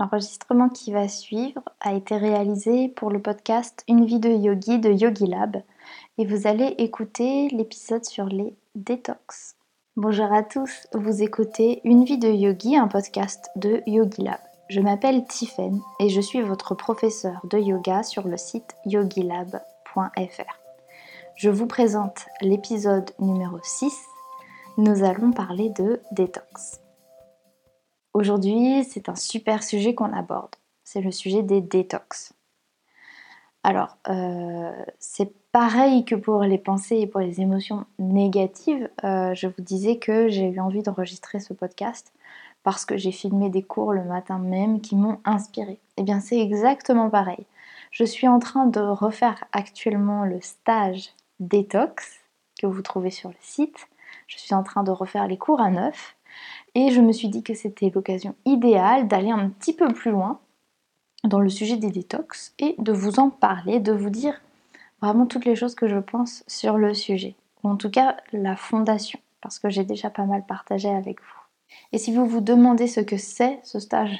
L'enregistrement 0.00 0.70
qui 0.70 0.92
va 0.92 1.08
suivre 1.08 1.60
a 1.82 1.92
été 1.92 2.16
réalisé 2.16 2.88
pour 2.88 3.10
le 3.10 3.20
podcast 3.20 3.84
Une 3.86 4.06
vie 4.06 4.18
de 4.18 4.30
yogi 4.30 4.78
de 4.78 4.90
Yogi 4.90 5.26
Lab 5.26 5.62
et 6.16 6.24
vous 6.24 6.46
allez 6.46 6.74
écouter 6.78 7.48
l'épisode 7.50 8.06
sur 8.06 8.24
les 8.24 8.56
détox. 8.74 9.56
Bonjour 9.96 10.32
à 10.32 10.42
tous, 10.42 10.86
vous 10.94 11.22
écoutez 11.22 11.82
Une 11.84 12.04
vie 12.04 12.16
de 12.16 12.30
yogi, 12.30 12.78
un 12.78 12.88
podcast 12.88 13.50
de 13.56 13.82
Yogi 13.86 14.22
Lab. 14.22 14.40
Je 14.70 14.80
m'appelle 14.80 15.26
Tiffen 15.26 15.82
et 15.98 16.08
je 16.08 16.22
suis 16.22 16.40
votre 16.40 16.74
professeur 16.74 17.42
de 17.44 17.58
yoga 17.58 18.02
sur 18.02 18.26
le 18.26 18.38
site 18.38 18.74
yogilab.fr. 18.86 20.60
Je 21.36 21.50
vous 21.50 21.66
présente 21.66 22.24
l'épisode 22.40 23.10
numéro 23.18 23.58
6. 23.62 23.92
Nous 24.78 25.04
allons 25.04 25.32
parler 25.32 25.68
de 25.68 26.00
détox. 26.12 26.80
Aujourd'hui, 28.12 28.84
c'est 28.84 29.08
un 29.08 29.14
super 29.14 29.62
sujet 29.62 29.94
qu'on 29.94 30.12
aborde. 30.12 30.56
C'est 30.82 31.00
le 31.00 31.12
sujet 31.12 31.42
des 31.42 31.60
détox. 31.60 32.32
Alors, 33.62 33.98
euh, 34.08 34.72
c'est 34.98 35.32
pareil 35.52 36.04
que 36.04 36.16
pour 36.16 36.42
les 36.42 36.58
pensées 36.58 36.98
et 36.98 37.06
pour 37.06 37.20
les 37.20 37.40
émotions 37.40 37.84
négatives. 37.98 38.88
Euh, 39.04 39.34
je 39.34 39.46
vous 39.46 39.62
disais 39.62 39.98
que 39.98 40.28
j'ai 40.28 40.48
eu 40.48 40.58
envie 40.60 40.82
d'enregistrer 40.82 41.38
ce 41.38 41.52
podcast 41.52 42.12
parce 42.62 42.84
que 42.84 42.96
j'ai 42.96 43.12
filmé 43.12 43.48
des 43.48 43.62
cours 43.62 43.92
le 43.92 44.04
matin 44.04 44.38
même 44.38 44.80
qui 44.80 44.96
m'ont 44.96 45.18
inspiré. 45.24 45.78
Eh 45.96 46.02
bien, 46.02 46.20
c'est 46.20 46.40
exactement 46.40 47.10
pareil. 47.10 47.46
Je 47.90 48.04
suis 48.04 48.28
en 48.28 48.38
train 48.38 48.66
de 48.66 48.80
refaire 48.80 49.44
actuellement 49.52 50.24
le 50.24 50.40
stage 50.40 51.10
détox 51.38 52.20
que 52.60 52.66
vous 52.66 52.82
trouvez 52.82 53.10
sur 53.10 53.28
le 53.28 53.36
site. 53.40 53.88
Je 54.26 54.38
suis 54.38 54.54
en 54.54 54.62
train 54.62 54.82
de 54.82 54.90
refaire 54.90 55.28
les 55.28 55.38
cours 55.38 55.60
à 55.60 55.70
neuf 55.70 56.16
et 56.74 56.90
je 56.90 57.00
me 57.00 57.12
suis 57.12 57.28
dit 57.28 57.42
que 57.42 57.54
c'était 57.54 57.90
l'occasion 57.94 58.34
idéale 58.44 59.08
d'aller 59.08 59.30
un 59.30 59.48
petit 59.48 59.72
peu 59.72 59.92
plus 59.92 60.10
loin 60.10 60.40
dans 61.24 61.40
le 61.40 61.48
sujet 61.48 61.76
des 61.76 61.90
détox 61.90 62.54
et 62.58 62.74
de 62.78 62.92
vous 62.92 63.18
en 63.18 63.30
parler, 63.30 63.80
de 63.80 63.92
vous 63.92 64.10
dire 64.10 64.40
vraiment 65.02 65.26
toutes 65.26 65.44
les 65.44 65.56
choses 65.56 65.74
que 65.74 65.88
je 65.88 65.98
pense 65.98 66.44
sur 66.46 66.78
le 66.78 66.94
sujet. 66.94 67.34
Ou 67.62 67.68
en 67.68 67.76
tout 67.76 67.90
cas 67.90 68.16
la 68.32 68.56
fondation, 68.56 69.18
parce 69.40 69.58
que 69.58 69.68
j'ai 69.68 69.84
déjà 69.84 70.10
pas 70.10 70.24
mal 70.24 70.44
partagé 70.46 70.88
avec 70.88 71.20
vous. 71.20 71.40
Et 71.92 71.98
si 71.98 72.14
vous 72.14 72.26
vous 72.26 72.40
demandez 72.40 72.86
ce 72.86 73.00
que 73.00 73.16
c'est 73.16 73.60
ce 73.62 73.78
stage 73.78 74.18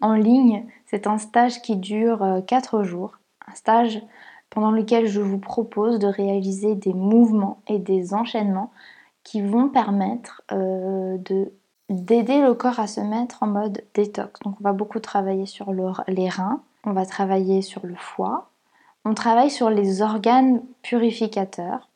en 0.00 0.14
ligne, 0.14 0.66
c'est 0.86 1.06
un 1.06 1.18
stage 1.18 1.62
qui 1.62 1.76
dure 1.76 2.42
4 2.46 2.74
euh, 2.74 2.84
jours. 2.84 3.18
Un 3.46 3.54
stage 3.54 4.02
pendant 4.50 4.70
lequel 4.70 5.06
je 5.06 5.20
vous 5.20 5.38
propose 5.38 5.98
de 5.98 6.06
réaliser 6.06 6.74
des 6.74 6.92
mouvements 6.92 7.62
et 7.68 7.78
des 7.78 8.14
enchaînements 8.14 8.72
qui 9.22 9.42
vont 9.42 9.68
permettre 9.68 10.42
euh, 10.50 11.18
de 11.18 11.52
d'aider 11.90 12.40
le 12.40 12.54
corps 12.54 12.78
à 12.78 12.86
se 12.86 13.00
mettre 13.00 13.42
en 13.42 13.48
mode 13.48 13.82
détox. 13.94 14.40
Donc 14.40 14.56
on 14.60 14.64
va 14.64 14.72
beaucoup 14.72 15.00
travailler 15.00 15.44
sur 15.44 15.72
les 15.72 16.28
reins, 16.28 16.62
on 16.84 16.92
va 16.92 17.04
travailler 17.04 17.62
sur 17.62 17.84
le 17.84 17.96
foie, 17.96 18.48
on 19.04 19.12
travaille 19.12 19.50
sur 19.50 19.68
les 19.68 20.00
organes 20.00 20.62
purificateurs. 20.82 21.88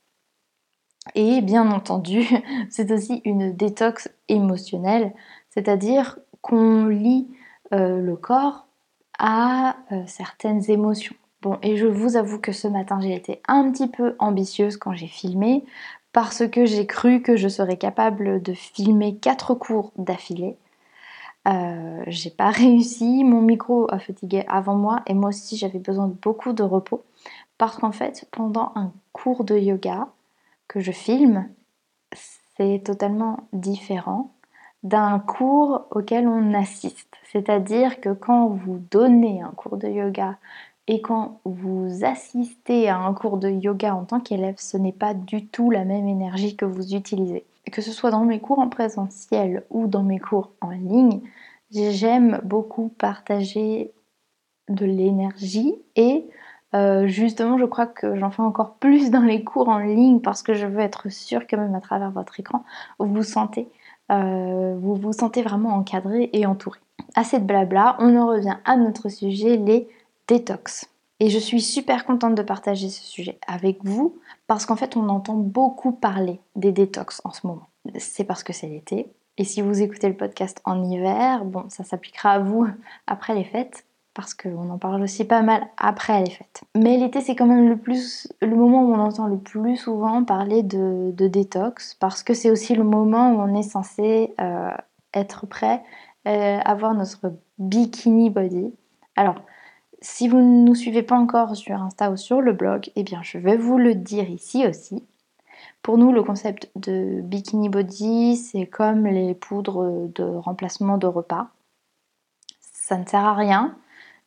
Et 1.15 1.41
bien 1.43 1.71
entendu, 1.71 2.27
c'est 2.71 2.91
aussi 2.91 3.23
une 3.25 3.55
détox 3.55 4.11
émotionnelle, 4.29 5.13
c'est-à-dire 5.51 6.19
qu'on 6.43 6.87
lie 6.87 7.29
euh, 7.73 8.01
le 8.01 8.17
corps 8.17 8.67
à 9.19 9.77
euh, 9.93 10.03
certaines 10.07 10.69
émotions. 10.71 11.15
Bon, 11.41 11.59
et 11.63 11.77
je 11.77 11.87
vous 11.87 12.17
avoue 12.17 12.41
que 12.41 12.53
ce 12.53 12.67
matin, 12.67 13.01
j'ai 13.01 13.15
été 13.15 13.43
un 13.47 13.71
petit 13.71 13.87
peu 13.87 14.17
ambitieuse 14.19 14.77
quand 14.77 14.95
j'ai 14.95 15.07
filmé 15.07 15.65
parce 16.15 16.47
que 16.49 16.65
j'ai 16.65 16.87
cru 16.87 17.21
que 17.23 17.37
je 17.37 17.49
serais 17.49 17.77
capable 17.77 18.41
de 18.41 18.55
filmer 18.55 19.17
quatre 19.17 19.53
cours 19.53 19.93
d'affilée. 19.99 20.57
Euh, 21.49 22.03
j'ai 22.07 22.31
pas 22.31 22.51
réussi, 22.51 23.25
mon 23.25 23.43
micro 23.43 23.93
a 23.93 23.99
fatigué 23.99 24.45
avant 24.47 24.77
moi 24.77 25.03
et 25.09 25.13
moi 25.13 25.31
aussi 25.31 25.59
j'avais 25.59 25.81
besoin 25.81 26.07
de 26.07 26.15
beaucoup 26.15 26.53
de 26.53 26.63
repos 26.63 27.03
parce 27.59 27.77
qu'en 27.77 27.91
fait 27.91 28.27
pendant 28.31 28.71
un 28.77 28.93
cours 29.13 29.43
de 29.43 29.59
yoga 29.59 30.09
que 30.69 30.79
je 30.79 30.93
filme, 30.93 31.49
c'est 32.57 32.81
totalement 32.85 33.49
différent 33.53 34.31
d'un 34.85 35.19
cours 35.19 35.87
auquel 35.91 36.29
on 36.29 36.55
assiste. 36.55 37.17
C'est-à-dire 37.25 38.01
que 38.01 38.13
quand 38.13 38.47
vous 38.49 38.79
donnez 38.93 39.43
un 39.43 39.51
cours 39.51 39.79
de 39.79 39.89
yoga 39.89 40.39
et 40.87 41.01
quand 41.01 41.41
vous 41.45 42.05
assistez 42.05 42.89
à 42.89 42.99
un 42.99 43.15
cours 43.15 43.39
de 43.39 43.49
yoga 43.49 43.95
en 43.95 44.05
tant 44.05 44.21
qu'élève, 44.21 44.57
ce 44.59 44.77
n'est 44.77 44.93
pas 44.93 45.15
du 45.15 45.47
tout 45.47 45.71
la 45.71 45.85
même 45.85 46.09
énergie 46.09 46.57
que 46.57 46.67
vous 46.67 46.95
utilisez. 46.95 47.47
Que 47.73 47.81
ce 47.81 47.91
soit 47.91 48.11
dans 48.11 48.25
mes 48.25 48.41
cours 48.41 48.59
en 48.59 48.69
présentiel 48.69 49.65
ou 49.71 49.87
dans 49.87 50.03
mes 50.03 50.19
cours 50.19 50.53
en 50.61 50.71
ligne, 50.71 51.23
j'aime 51.71 52.41
beaucoup 52.45 52.89
partager 52.89 53.93
de 54.69 54.85
l'énergie 54.85 55.75
et 55.97 56.29
euh, 56.75 57.07
justement 57.07 57.59
je 57.59 57.65
crois 57.65 57.87
que 57.87 58.17
j'en 58.17 58.31
fais 58.31 58.43
encore 58.43 58.75
plus 58.75 59.11
dans 59.11 59.23
les 59.23 59.45
cours 59.45 59.69
en 59.69 59.79
ligne 59.79 60.21
parce 60.21 60.43
que 60.43 60.55
je 60.55 60.67
veux 60.67 60.81
être 60.81 61.11
sûre 61.11 61.47
que 61.47 61.57
même 61.57 61.75
à 61.75 61.81
travers 61.81 62.11
votre 62.11 62.41
écran 62.41 62.65
vous 62.99 63.23
sentez 63.23 63.69
euh, 64.11 64.75
vous 64.79 64.95
vous 64.95 65.13
sentez 65.13 65.43
vraiment 65.43 65.71
encadré 65.71 66.31
et 66.33 66.47
entouré. 66.47 66.79
Assez 67.15 67.39
de 67.39 67.45
blabla, 67.45 67.97
on 68.01 68.17
en 68.17 68.27
revient 68.27 68.57
à 68.65 68.77
notre 68.77 69.09
sujet, 69.09 69.57
les 69.57 69.89
détox. 70.29 70.87
Et 71.21 71.31
je 71.31 71.39
suis 71.39 71.61
super 71.61 72.05
contente 72.05 72.35
de 72.35 72.43
partager 72.43 72.89
ce 72.89 73.03
sujet 73.03 73.39
avec 73.47 73.79
vous 73.85 74.19
parce 74.47 74.67
qu'en 74.67 74.77
fait 74.77 74.97
on 74.97 75.09
entend 75.09 75.35
beaucoup 75.35 75.93
parler 75.93 76.41
des 76.57 76.73
détox 76.73 77.21
en 77.25 77.31
ce 77.31 77.47
moment. 77.47 77.67
C'est 77.99 78.25
parce 78.25 78.43
que 78.43 78.53
c'est 78.53 78.67
l'été. 78.67 79.09
Et 79.37 79.45
si 79.45 79.63
vous 79.63 79.83
écoutez 79.83 80.09
le 80.09 80.17
podcast 80.17 80.61
en 80.65 80.83
hiver, 80.83 81.45
bon, 81.45 81.65
ça 81.69 81.85
s'appliquera 81.85 82.33
à 82.33 82.39
vous 82.39 82.67
après 83.07 83.35
les 83.35 83.45
fêtes 83.45 83.85
parce 84.13 84.33
qu'on 84.33 84.71
en 84.71 84.79
parle 84.79 85.03
aussi 85.03 85.25
pas 85.25 85.43
mal 85.43 85.67
après 85.77 86.23
les 86.23 86.31
fêtes. 86.31 86.63
Mais 86.77 86.97
l'été 86.97 87.21
c'est 87.21 87.35
quand 87.35 87.47
même 87.47 87.69
le, 87.69 87.77
plus, 87.77 88.33
moment 88.43 88.85
où 88.85 88.95
on 88.95 89.01
entend 89.01 89.27
le 89.27 89.39
plus 89.39 89.77
souvent 89.77 90.25
parler 90.25 90.63
de, 90.63 91.13
détox 91.13 91.95
parce 91.95 92.23
que 92.23 92.35
c'est 92.35 92.51
aussi 92.51 92.75
le 92.75 92.85
moment 92.85 93.33
où 93.33 93.41
on 93.41 93.55
est 93.57 93.63
censé 93.63 94.35
euh, 94.41 94.71
être 95.15 95.47
prêt, 95.47 95.83
euh, 96.27 96.59
avoir 96.65 96.95
notre 96.95 97.33
bikini 97.59 98.31
body. 98.31 98.73
Alors, 99.17 99.37
si 100.05 100.29
vous 100.29 100.37
ne 100.39 100.65
nous 100.65 100.75
suivez 100.75 101.03
pas 101.03 101.17
encore 101.17 101.57
sur 101.57 101.81
Insta 101.81 102.11
ou 102.11 102.17
sur 102.19 102.43
le 102.43 102.53
blog, 102.53 102.91
eh 102.95 103.03
bien 103.03 103.23
je 103.23 103.39
vais 103.39 103.57
vous 103.57 103.79
le 103.79 103.95
dire 103.95 104.29
ici 104.29 104.67
aussi. 104.67 105.03
Pour 105.81 105.97
nous, 105.97 106.13
le 106.13 106.23
concept 106.23 106.71
de 106.77 107.21
bikini 107.23 107.71
body, 107.71 108.37
c'est 108.37 108.67
comme 108.67 109.07
les 109.07 109.35
poudres 109.35 110.09
de 110.15 110.23
remplacement 110.23 110.99
de 110.99 111.07
repas. 111.07 111.49
Ça 112.61 112.99
ne 112.99 113.07
sert 113.07 113.25
à 113.25 113.35
rien 113.35 113.77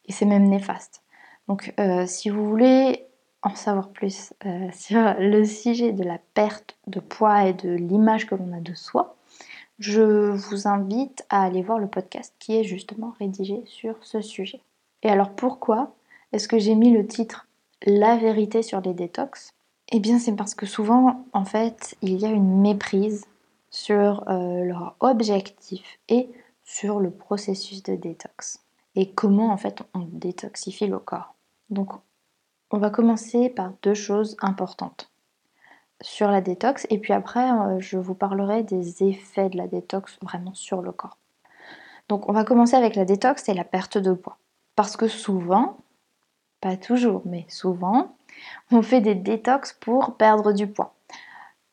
et 0.06 0.12
c'est 0.12 0.26
même 0.26 0.50
néfaste. 0.50 1.04
Donc 1.48 1.74
euh, 1.80 2.08
si 2.08 2.32
vous 2.32 2.44
voulez 2.50 3.06
en 3.44 3.54
savoir 3.54 3.90
plus 3.90 4.34
euh, 4.48 4.70
sur 4.74 5.14
le 5.20 5.46
sujet 5.46 5.92
de 5.92 6.04
la 6.04 6.18
perte 6.34 6.76
de 6.88 7.00
poids 7.00 7.46
et 7.46 7.54
de 7.54 7.70
l'image 7.70 8.26
que 8.26 8.34
l'on 8.34 8.52
a 8.52 8.60
de 8.62 8.74
soi, 8.74 9.16
je 9.78 10.32
vous 10.32 10.68
invite 10.68 11.24
à 11.30 11.44
aller 11.44 11.62
voir 11.62 11.78
le 11.78 11.88
podcast 11.88 12.34
qui 12.40 12.56
est 12.56 12.64
justement 12.64 13.14
rédigé 13.20 13.62
sur 13.68 13.96
ce 14.02 14.22
sujet. 14.22 14.60
Et 15.04 15.10
alors 15.10 15.32
pourquoi 15.32 15.96
est-ce 16.32 16.48
que 16.48 16.60
j'ai 16.60 16.76
mis 16.76 16.92
le 16.92 17.06
titre 17.06 17.48
La 17.86 18.18
vérité 18.18 18.62
sur 18.62 18.82
les 18.82 18.94
détox 18.94 19.52
Eh 19.92 20.00
bien 20.00 20.20
c'est 20.20 20.36
parce 20.36 20.56
que 20.56 20.66
souvent 20.66 21.26
en 21.34 21.46
fait 21.46 21.96
il 22.02 22.18
y 22.20 22.26
a 22.26 22.30
une 22.30 22.62
méprise 22.62 23.26
sur 23.70 24.28
euh, 24.30 24.64
leur 24.64 24.96
objectif 25.00 26.00
et 26.10 26.30
sur 26.64 27.00
le 27.00 27.12
processus 27.12 27.84
de 27.84 27.96
détox 27.96 28.64
et 28.96 29.12
comment 29.12 29.52
en 29.52 29.58
fait 29.58 29.84
on 29.94 30.08
détoxifie 30.12 30.88
le 30.88 31.00
corps. 31.00 31.36
Donc 31.70 31.92
on 32.72 32.80
va 32.80 32.90
commencer 32.90 33.50
par 33.50 33.72
deux 33.84 33.94
choses 33.94 34.36
importantes 34.42 35.12
sur 36.02 36.30
la 36.30 36.42
détox 36.42 36.86
et 36.90 36.98
puis 36.98 37.14
après 37.14 37.50
euh, 37.52 37.80
je 37.80 37.98
vous 37.98 38.16
parlerai 38.16 38.64
des 38.64 39.04
effets 39.04 39.50
de 39.50 39.58
la 39.58 39.68
détox 39.68 40.18
vraiment 40.22 40.54
sur 40.54 40.82
le 40.82 40.92
corps. 40.92 41.18
Donc 42.10 42.28
on 42.30 42.34
va 42.34 42.44
commencer 42.44 42.76
avec 42.76 42.96
la 42.96 43.06
détox 43.06 43.48
et 43.50 43.54
la 43.54 43.64
perte 43.64 43.98
de 43.98 44.14
poids. 44.14 44.38
Parce 44.78 44.96
que 44.96 45.08
souvent, 45.08 45.78
pas 46.62 46.78
toujours, 46.78 47.24
mais 47.26 47.48
souvent, 47.50 48.16
on 48.72 48.84
fait 48.84 49.02
des 49.02 49.16
détox 49.16 49.74
pour 49.74 50.18
perdre 50.18 50.54
du 50.54 50.68
poids. 50.68 50.94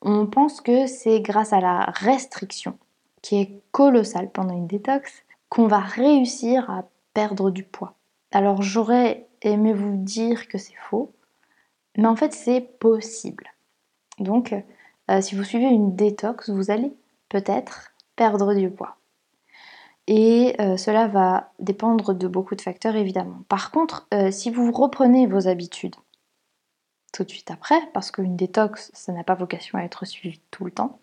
On 0.00 0.26
pense 0.26 0.62
que 0.62 0.86
c'est 0.86 1.20
grâce 1.20 1.52
à 1.52 1.60
la 1.60 1.80
restriction, 1.80 2.78
qui 3.20 3.36
est 3.36 3.62
colossale 3.72 4.30
pendant 4.30 4.54
une 4.54 4.66
détox, 4.66 5.22
qu'on 5.50 5.66
va 5.66 5.80
réussir 5.80 6.70
à 6.70 6.84
perdre 7.12 7.50
du 7.50 7.62
poids. 7.62 7.94
Alors 8.32 8.62
j'aurais 8.62 9.28
aimé 9.42 9.74
vous 9.74 9.96
dire 9.98 10.48
que 10.48 10.56
c'est 10.56 10.78
faux, 10.88 11.12
mais 11.98 12.06
en 12.06 12.16
fait 12.16 12.32
c'est 12.32 12.62
possible. 12.62 13.52
Donc 14.18 14.54
euh, 15.10 15.20
si 15.20 15.34
vous 15.34 15.44
suivez 15.44 15.66
une 15.68 15.94
détox, 15.94 16.48
vous 16.48 16.70
allez 16.70 16.96
peut-être 17.28 17.92
perdre 18.16 18.54
du 18.54 18.70
poids. 18.70 18.96
Et 20.06 20.54
euh, 20.60 20.76
cela 20.76 21.08
va 21.08 21.52
dépendre 21.58 22.12
de 22.12 22.28
beaucoup 22.28 22.54
de 22.54 22.60
facteurs 22.60 22.96
évidemment. 22.96 23.38
Par 23.48 23.70
contre, 23.70 24.06
euh, 24.12 24.30
si 24.30 24.50
vous 24.50 24.70
reprenez 24.70 25.26
vos 25.26 25.48
habitudes 25.48 25.96
tout 27.12 27.24
de 27.24 27.30
suite 27.30 27.50
après, 27.50 27.80
parce 27.92 28.10
qu'une 28.10 28.36
détox, 28.36 28.90
ça 28.92 29.12
n'a 29.12 29.24
pas 29.24 29.34
vocation 29.34 29.78
à 29.78 29.82
être 29.82 30.04
suivi 30.04 30.40
tout 30.50 30.64
le 30.64 30.72
temps, 30.72 30.98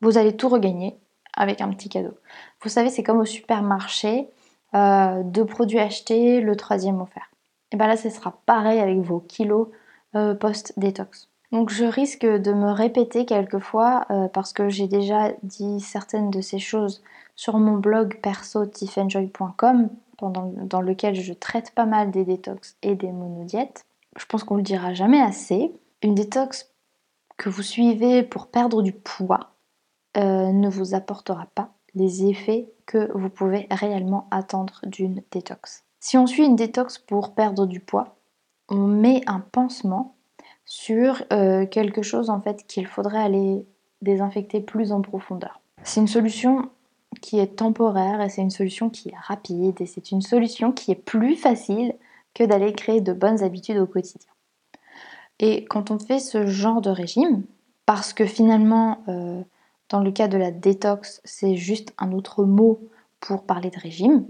vous 0.00 0.16
allez 0.16 0.36
tout 0.36 0.48
regagner 0.48 0.96
avec 1.34 1.60
un 1.60 1.68
petit 1.70 1.88
cadeau. 1.88 2.16
Vous 2.62 2.68
savez, 2.68 2.88
c'est 2.88 3.02
comme 3.02 3.18
au 3.18 3.24
supermarché, 3.24 4.30
euh, 4.74 5.22
deux 5.24 5.44
produits 5.44 5.80
achetés, 5.80 6.40
le 6.40 6.56
troisième 6.56 7.00
offert. 7.00 7.30
Et 7.72 7.76
bien 7.76 7.88
là, 7.88 7.96
ce 7.96 8.08
sera 8.10 8.40
pareil 8.46 8.80
avec 8.80 8.98
vos 8.98 9.20
kilos 9.20 9.68
post-détox. 10.40 11.28
Donc 11.52 11.70
je 11.70 11.84
risque 11.84 12.26
de 12.26 12.52
me 12.52 12.72
répéter 12.72 13.26
quelquefois 13.26 14.08
parce 14.32 14.52
que 14.52 14.68
j'ai 14.68 14.88
déjà 14.88 15.30
dit 15.44 15.78
certaines 15.78 16.32
de 16.32 16.40
ces 16.40 16.58
choses 16.58 17.00
sur 17.40 17.56
mon 17.56 17.78
blog 17.78 18.20
perso 18.20 18.66
tiffenjoy.com 18.66 19.88
dans 20.20 20.82
lequel 20.82 21.14
je 21.14 21.32
traite 21.32 21.70
pas 21.74 21.86
mal 21.86 22.10
des 22.10 22.26
détox 22.26 22.76
et 22.82 22.94
des 22.94 23.12
monodiètes. 23.12 23.86
Je 24.18 24.26
pense 24.26 24.44
qu'on 24.44 24.56
le 24.56 24.62
dira 24.62 24.92
jamais 24.92 25.22
assez. 25.22 25.72
Une 26.02 26.14
détox 26.14 26.70
que 27.38 27.48
vous 27.48 27.62
suivez 27.62 28.22
pour 28.22 28.48
perdre 28.48 28.82
du 28.82 28.92
poids 28.92 29.54
ne 30.16 30.68
vous 30.68 30.94
apportera 30.94 31.46
pas 31.54 31.70
les 31.94 32.26
effets 32.26 32.68
que 32.84 33.10
vous 33.14 33.30
pouvez 33.30 33.66
réellement 33.70 34.28
attendre 34.30 34.80
d'une 34.82 35.22
détox. 35.30 35.84
Si 35.98 36.18
on 36.18 36.26
suit 36.26 36.44
une 36.44 36.56
détox 36.56 36.98
pour 36.98 37.32
perdre 37.32 37.64
du 37.64 37.80
poids, 37.80 38.16
on 38.68 38.86
met 38.86 39.22
un 39.26 39.40
pansement 39.40 40.14
sur 40.66 41.24
euh, 41.32 41.64
quelque 41.64 42.02
chose 42.02 42.28
en 42.28 42.42
fait 42.42 42.66
qu'il 42.66 42.86
faudrait 42.86 43.22
aller 43.22 43.64
désinfecter 44.02 44.60
plus 44.60 44.92
en 44.92 45.00
profondeur. 45.00 45.62
C'est 45.82 46.00
une 46.00 46.06
solution 46.06 46.68
qui 47.20 47.38
est 47.38 47.56
temporaire 47.56 48.20
et 48.20 48.28
c'est 48.28 48.42
une 48.42 48.50
solution 48.50 48.88
qui 48.90 49.10
est 49.10 49.18
rapide 49.18 49.80
et 49.80 49.86
c'est 49.86 50.10
une 50.10 50.22
solution 50.22 50.72
qui 50.72 50.92
est 50.92 50.96
plus 50.96 51.36
facile 51.36 51.94
que 52.34 52.44
d'aller 52.44 52.72
créer 52.72 53.00
de 53.00 53.12
bonnes 53.12 53.42
habitudes 53.42 53.78
au 53.78 53.86
quotidien. 53.86 54.30
Et 55.40 55.64
quand 55.64 55.90
on 55.90 55.98
fait 55.98 56.20
ce 56.20 56.46
genre 56.46 56.80
de 56.80 56.90
régime, 56.90 57.44
parce 57.86 58.12
que 58.12 58.26
finalement 58.26 59.02
euh, 59.08 59.42
dans 59.88 60.00
le 60.00 60.12
cas 60.12 60.28
de 60.28 60.38
la 60.38 60.50
détox, 60.50 61.20
c'est 61.24 61.56
juste 61.56 61.92
un 61.98 62.12
autre 62.12 62.44
mot 62.44 62.80
pour 63.18 63.44
parler 63.44 63.70
de 63.70 63.78
régime. 63.78 64.26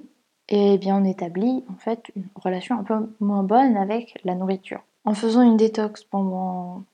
Et 0.49 0.79
bien 0.79 0.97
on 1.01 1.05
établit 1.05 1.65
en 1.69 1.77
fait 1.77 2.11
une 2.17 2.29
relation 2.35 2.79
un 2.79 2.85
peu 2.85 3.15
moins 3.21 3.43
bonne 3.43 3.77
avec 3.77 4.19
la 4.25 4.35
nourriture. 4.35 4.83
En 5.05 5.15
faisant 5.15 5.43
une 5.43 5.57
détox 5.57 6.05
pendant, 6.05 6.85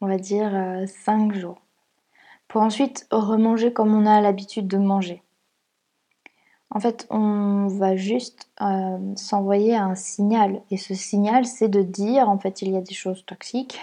on 0.00 0.06
va 0.06 0.18
dire, 0.18 0.50
5 0.86 1.32
euh, 1.32 1.40
jours, 1.40 1.60
pour 2.54 2.62
ensuite 2.62 3.08
remanger 3.10 3.72
comme 3.72 3.92
on 3.92 4.06
a 4.06 4.20
l'habitude 4.20 4.68
de 4.68 4.78
manger. 4.78 5.24
En 6.70 6.78
fait, 6.78 7.04
on 7.10 7.66
va 7.66 7.96
juste 7.96 8.48
euh, 8.60 8.96
s'envoyer 9.16 9.74
un 9.74 9.96
signal. 9.96 10.62
Et 10.70 10.76
ce 10.76 10.94
signal, 10.94 11.46
c'est 11.46 11.68
de 11.68 11.82
dire, 11.82 12.28
en 12.28 12.38
fait, 12.38 12.62
il 12.62 12.70
y 12.70 12.76
a 12.76 12.80
des 12.80 12.94
choses 12.94 13.26
toxiques, 13.26 13.80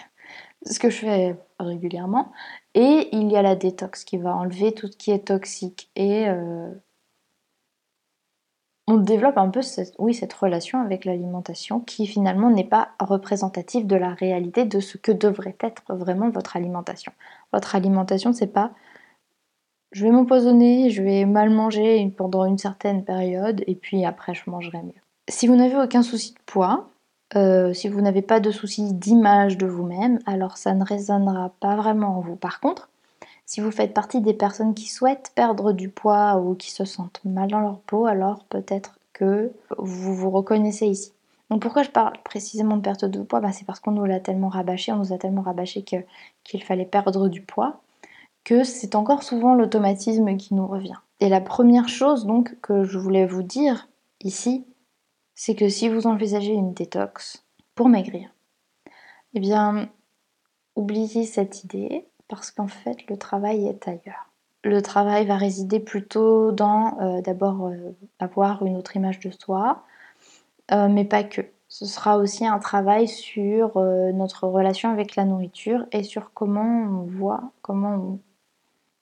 ce 0.65 0.79
que 0.79 0.89
je 0.89 0.99
fais 0.99 1.35
régulièrement, 1.59 2.31
et 2.73 3.09
il 3.11 3.29
y 3.29 3.35
a 3.35 3.41
la 3.41 3.57
détox 3.57 4.05
qui 4.05 4.15
va 4.15 4.37
enlever 4.37 4.71
tout 4.71 4.87
ce 4.87 4.95
qui 4.95 5.11
est 5.11 5.27
toxique. 5.27 5.91
Et 5.97 6.29
euh, 6.29 6.71
on 8.91 8.97
développe 8.97 9.37
un 9.37 9.47
peu 9.47 9.61
cette, 9.61 9.95
relation 10.33 10.81
avec 10.81 11.05
l'alimentation 11.05 11.79
qui 11.79 12.05
finalement 12.05 12.49
n'est 12.49 12.65
pas 12.65 12.89
représentative 12.99 13.87
de 13.87 13.95
la 13.95 14.13
réalité 14.13 14.65
de 14.65 14.81
ce 14.81 14.97
que 14.97 15.13
devrait 15.13 15.55
être 15.61 15.95
vraiment 15.95 16.29
votre 16.29 16.57
alimentation. 16.57 17.13
Votre 17.53 17.75
alimentation, 17.75 18.33
c'est 18.33 18.47
pas 18.51 18.71
je 19.93 20.03
vais 20.03 20.11
m'empoisonner, 20.11 20.89
je 20.89 21.03
vais 21.03 21.25
mal 21.25 21.49
manger 21.49 22.13
pendant 22.17 22.45
une 22.45 22.57
certaine 22.57 23.05
période 23.05 23.63
et 23.65 23.75
puis 23.75 24.03
après 24.05 24.33
je 24.33 24.49
mangerai 24.49 24.83
mieux. 24.83 25.01
Si 25.29 25.47
vous 25.47 25.55
n'avez 25.55 25.77
aucun 25.77 26.01
souci 26.01 26.33
de 26.33 26.39
poids, 26.45 26.89
euh, 27.37 27.71
si 27.73 27.87
vous 27.87 28.01
n'avez 28.01 28.21
pas 28.21 28.41
de 28.41 28.51
soucis 28.51 28.93
d'image 28.93 29.57
de 29.57 29.67
vous-même, 29.67 30.19
alors 30.25 30.57
ça 30.57 30.73
ne 30.73 30.83
résonnera 30.83 31.53
pas 31.61 31.77
vraiment 31.77 32.17
en 32.17 32.21
vous. 32.21 32.35
Par 32.35 32.59
contre, 32.59 32.89
si 33.51 33.59
vous 33.59 33.71
faites 33.71 33.93
partie 33.93 34.21
des 34.21 34.33
personnes 34.33 34.73
qui 34.73 34.87
souhaitent 34.87 35.33
perdre 35.35 35.73
du 35.73 35.89
poids 35.89 36.37
ou 36.37 36.55
qui 36.55 36.71
se 36.71 36.85
sentent 36.85 37.19
mal 37.25 37.51
dans 37.51 37.59
leur 37.59 37.79
peau, 37.81 38.05
alors 38.05 38.45
peut-être 38.45 38.97
que 39.11 39.51
vous 39.77 40.15
vous 40.15 40.29
reconnaissez 40.29 40.87
ici. 40.87 41.11
Donc 41.49 41.61
pourquoi 41.61 41.83
je 41.83 41.89
parle 41.89 42.13
précisément 42.23 42.77
de 42.77 42.81
perte 42.81 43.03
de 43.03 43.21
poids? 43.21 43.41
Bah, 43.41 43.51
C'est 43.51 43.65
parce 43.65 43.81
qu'on 43.81 43.91
nous 43.91 44.05
l'a 44.05 44.21
tellement 44.21 44.47
rabâché, 44.47 44.93
on 44.93 44.99
nous 44.99 45.11
a 45.11 45.17
tellement 45.17 45.41
rabâché 45.41 45.83
qu'il 45.83 46.63
fallait 46.63 46.85
perdre 46.85 47.27
du 47.27 47.41
poids, 47.41 47.81
que 48.45 48.63
c'est 48.63 48.95
encore 48.95 49.21
souvent 49.21 49.53
l'automatisme 49.53 50.37
qui 50.37 50.53
nous 50.53 50.65
revient. 50.65 50.99
Et 51.19 51.27
la 51.27 51.41
première 51.41 51.89
chose 51.89 52.25
donc 52.25 52.57
que 52.61 52.85
je 52.85 52.97
voulais 52.97 53.25
vous 53.25 53.43
dire 53.43 53.89
ici, 54.21 54.65
c'est 55.35 55.55
que 55.55 55.67
si 55.67 55.89
vous 55.89 56.07
envisagez 56.07 56.53
une 56.53 56.73
détox 56.73 57.43
pour 57.75 57.89
maigrir, 57.89 58.29
eh 59.33 59.41
bien, 59.41 59.89
oubliez 60.77 61.25
cette 61.25 61.65
idée 61.65 62.05
parce 62.31 62.49
qu'en 62.49 62.67
fait, 62.67 63.09
le 63.09 63.17
travail 63.17 63.67
est 63.67 63.89
ailleurs. 63.89 64.29
Le 64.63 64.81
travail 64.81 65.25
va 65.25 65.35
résider 65.35 65.81
plutôt 65.81 66.51
dans 66.51 66.97
euh, 67.01 67.21
d'abord 67.21 67.67
euh, 67.67 67.93
avoir 68.19 68.65
une 68.65 68.77
autre 68.77 68.95
image 68.95 69.19
de 69.19 69.31
soi, 69.31 69.83
euh, 70.71 70.87
mais 70.87 71.03
pas 71.03 71.23
que. 71.23 71.41
Ce 71.67 71.85
sera 71.85 72.17
aussi 72.17 72.45
un 72.45 72.59
travail 72.59 73.07
sur 73.07 73.79
notre 73.79 74.45
relation 74.45 74.89
avec 74.89 75.15
la 75.15 75.23
nourriture 75.23 75.85
et 75.93 76.03
sur 76.03 76.33
comment 76.33 76.81
on 76.83 77.03
voit, 77.03 77.43
comment 77.61 78.19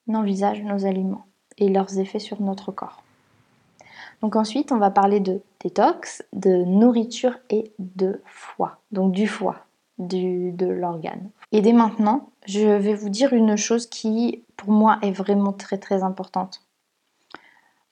on 0.07 0.13
envisage 0.13 0.61
nos 0.61 0.85
aliments 0.85 1.25
et 1.57 1.67
leurs 1.67 1.97
effets 1.97 2.19
sur 2.19 2.39
notre 2.43 2.71
corps. 2.71 3.01
Donc 4.21 4.35
ensuite, 4.35 4.71
on 4.71 4.77
va 4.77 4.91
parler 4.91 5.19
de 5.19 5.41
détox, 5.61 6.23
de 6.31 6.63
nourriture 6.63 7.39
et 7.49 7.71
de 7.79 8.21
foie. 8.27 8.77
Donc 8.91 9.13
du 9.13 9.25
foie, 9.25 9.65
de 9.97 10.67
l'organe. 10.67 11.31
Et 11.51 11.61
dès 11.61 11.73
maintenant, 11.73 12.29
je 12.45 12.67
vais 12.67 12.93
vous 12.93 13.09
dire 13.09 13.33
une 13.33 13.55
chose 13.55 13.87
qui, 13.87 14.43
pour 14.55 14.71
moi, 14.71 14.99
est 15.01 15.11
vraiment 15.11 15.53
très 15.53 15.77
très 15.77 16.03
importante. 16.03 16.65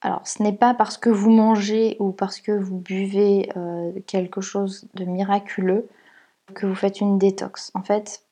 Alors, 0.01 0.27
ce 0.27 0.43
n'est 0.43 0.53
pas 0.53 0.73
parce 0.73 0.97
que 0.97 1.09
vous 1.09 1.31
mangez 1.31 1.97
ou 1.99 2.11
parce 2.11 2.39
que 2.39 2.51
vous 2.51 2.77
buvez 2.77 3.49
euh, 3.57 3.91
quelque 4.05 4.41
chose 4.41 4.87
de 4.93 5.05
miraculeux 5.05 5.87
que 6.53 6.67
vous 6.67 6.75
faites 6.75 7.01
une 7.01 7.17
détox. 7.17 7.71
En 7.73 7.81
fait, 7.81 8.23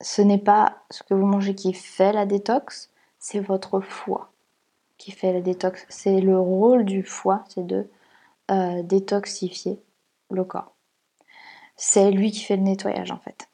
ce 0.00 0.22
n'est 0.22 0.38
pas 0.38 0.78
ce 0.90 1.02
que 1.02 1.14
vous 1.14 1.26
mangez 1.26 1.54
qui 1.54 1.74
fait 1.74 2.12
la 2.12 2.24
détox, 2.24 2.90
c'est 3.18 3.40
votre 3.40 3.80
foie 3.80 4.32
qui 4.98 5.10
fait 5.12 5.32
la 5.32 5.40
détox. 5.40 5.84
C'est 5.88 6.20
le 6.20 6.38
rôle 6.38 6.84
du 6.84 7.02
foie, 7.02 7.44
c'est 7.48 7.66
de 7.66 7.88
euh, 8.50 8.82
détoxifier 8.82 9.82
le 10.30 10.44
corps. 10.44 10.74
C'est 11.76 12.10
lui 12.10 12.30
qui 12.30 12.40
fait 12.40 12.56
le 12.56 12.62
nettoyage 12.62 13.10
en 13.10 13.18
fait. 13.18 13.48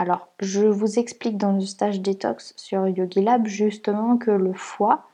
Alors, 0.00 0.28
je 0.38 0.64
vous 0.64 1.00
explique 1.00 1.36
dans 1.38 1.50
le 1.50 1.60
stage 1.60 2.00
détox 2.00 2.54
sur 2.56 2.86
Yogi 2.86 3.20
Lab 3.20 3.48
justement 3.48 4.16
que 4.16 4.30
le 4.30 4.52
foie 4.52 5.08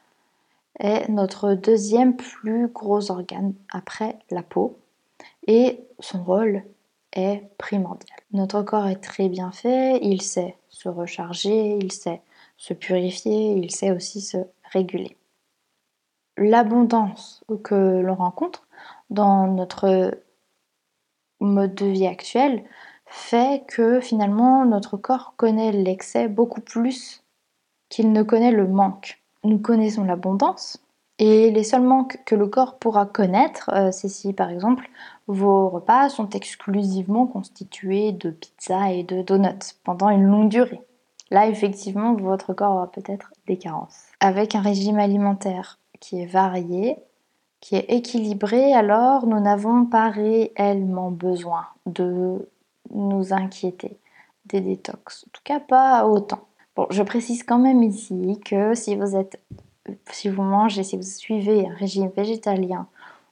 est 0.78 1.08
notre 1.08 1.54
deuxième 1.54 2.16
plus 2.16 2.69
gros 2.69 3.10
organe 3.10 3.54
après 3.72 4.19
la 4.31 4.42
peau 4.42 4.78
et 5.47 5.80
son 6.00 6.23
rôle 6.23 6.64
est 7.14 7.44
primordial. 7.56 8.18
Notre 8.32 8.61
corps 8.61 8.87
est 8.87 9.00
très 9.00 9.30
bien 9.30 9.52
fait, 9.52 10.00
il 10.02 10.20
sait 10.20 10.54
se 10.68 10.90
recharger, 10.90 11.78
il 11.80 11.90
sait 11.90 12.20
se 12.59 12.75
purifier, 12.75 13.52
il 13.52 13.70
sait 13.70 13.90
aussi 13.90 14.20
se 14.20 14.37
réguler 14.70 15.16
l'abondance 16.37 17.42
que 17.62 18.00
l'on 18.00 18.16
rencontre 18.16 18.66
dans 19.09 19.47
notre 19.47 20.18
mode 21.40 21.75
de 21.75 21.87
vie 21.87 22.06
actuel 22.06 22.64
fait 23.14 23.62
que 23.68 24.00
finalement 24.00 24.64
notre 24.64 24.97
corps 24.97 25.35
connaît 25.37 25.71
l'excès 25.71 26.26
beaucoup 26.26 26.61
plus 26.61 27.23
qu'il 27.88 28.12
ne 28.12 28.25
connaît 28.25 28.50
le 28.50 28.66
manque. 28.66 29.23
Nous 29.44 29.59
connaissons 29.59 30.02
l'abondance 30.04 30.85
et 31.21 31.52
les 31.52 31.62
seuls 31.62 31.83
manques 31.83 32.18
que 32.26 32.35
le 32.35 32.49
corps 32.49 32.76
pourra 32.76 33.06
connaître, 33.06 33.71
euh, 33.73 33.92
c'est 33.92 34.09
si 34.09 34.33
par 34.33 34.50
exemple 34.50 34.90
vos 35.28 35.68
repas 35.68 36.09
sont 36.09 36.28
exclusivement 36.30 37.26
constitués 37.28 38.11
de 38.11 38.30
pizza 38.30 38.90
et 38.90 39.04
de 39.04 39.23
donuts 39.23 39.76
pendant 39.85 40.09
une 40.09 40.25
longue 40.25 40.49
durée. 40.49 40.83
Là, 41.30 41.47
effectivement, 41.47 42.14
votre 42.14 42.52
corps 42.52 42.75
aura 42.75 42.90
peut-être 42.90 43.33
des 43.47 43.56
carences. 43.56 44.06
Avec 44.18 44.56
un 44.56 44.61
régime 44.61 44.99
alimentaire 44.99 45.78
qui 46.00 46.21
est 46.21 46.26
varié, 46.26 46.97
qui 47.61 47.76
est 47.76 47.90
équilibré, 47.90 48.75
alors 48.75 49.26
nous 49.26 49.40
n'avons 49.40 49.87
pas 49.87 50.11
réellement 50.11 51.12
besoin 51.12 51.66
de 51.87 52.49
nous 52.91 53.33
inquiéter 53.33 53.99
des 54.47 54.61
détox. 54.61 55.25
En 55.26 55.31
tout 55.33 55.43
cas, 55.45 55.61
pas 55.61 56.07
autant. 56.07 56.47
Bon, 56.76 56.87
je 56.91 57.03
précise 57.03 57.43
quand 57.43 57.59
même 57.59 57.83
ici 57.83 58.41
que 58.45 58.75
si 58.75 58.97
vous 58.97 59.17
êtes, 59.17 59.41
si 60.11 60.29
vous 60.29 60.43
mangez, 60.43 60.83
si 60.83 60.97
vous 60.97 61.03
suivez 61.03 61.67
un 61.67 61.75
régime 61.75 62.11
végétalien 62.17 62.88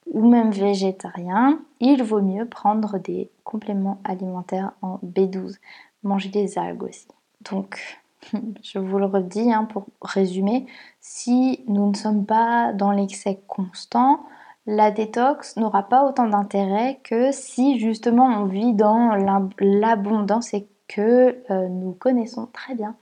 ou 0.07 0.29
même 0.29 0.51
végétarien, 0.51 1.61
il 1.81 2.03
vaut 2.03 2.21
mieux 2.21 2.47
prendre 2.47 2.99
des 2.99 3.31
compléments 3.45 4.01
alimentaires 4.05 4.73
en 4.83 4.99
B12. 5.05 5.57
Manger 6.05 6.31
des 6.31 6.59
algues 6.59 6.85
aussi. 6.85 7.07
Donc, 7.43 8.01
je 8.63 8.79
vous 8.79 8.99
le 8.99 9.07
redis 9.07 9.53
hein, 9.53 9.65
pour 9.65 9.87
résumer, 10.01 10.67
si 11.01 11.65
nous 11.69 11.91
ne 11.91 11.97
sommes 11.97 12.27
pas 12.27 12.73
dans 12.73 12.91
l'excès 12.91 13.41
constant, 13.47 14.25
la 14.66 14.90
détox 14.90 15.57
n'aura 15.57 15.83
pas 15.83 16.04
autant 16.04 16.28
d'intérêt 16.28 17.00
que 17.02 17.33
si 17.33 17.78
justement 17.78 18.26
on 18.26 18.45
vit 18.45 18.75
dans 18.75 19.14
l'abondance 19.59 20.54
et 20.54 20.69
que 20.88 21.42
euh, 21.50 21.69
nous 21.69 21.92
connaissons 21.92 22.47
très 22.52 22.75
bien 22.75 22.97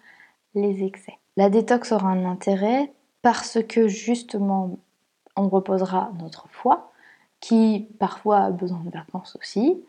les 0.55 0.85
excès. 0.85 1.19
La 1.37 1.51
détox 1.51 1.93
aura 1.93 2.09
un 2.09 2.25
intérêt 2.25 2.93
parce 3.23 3.59
que 3.63 3.89
justement 3.89 4.79
on 5.37 5.49
reposera 5.49 6.11
notre 6.19 6.49
foie, 6.49 6.93
qui 7.41 7.89
parfois 7.99 8.39
a 8.39 8.51
besoin 8.51 8.81
de 8.85 8.91
vacances 8.91 9.37
aussi, 9.41 9.83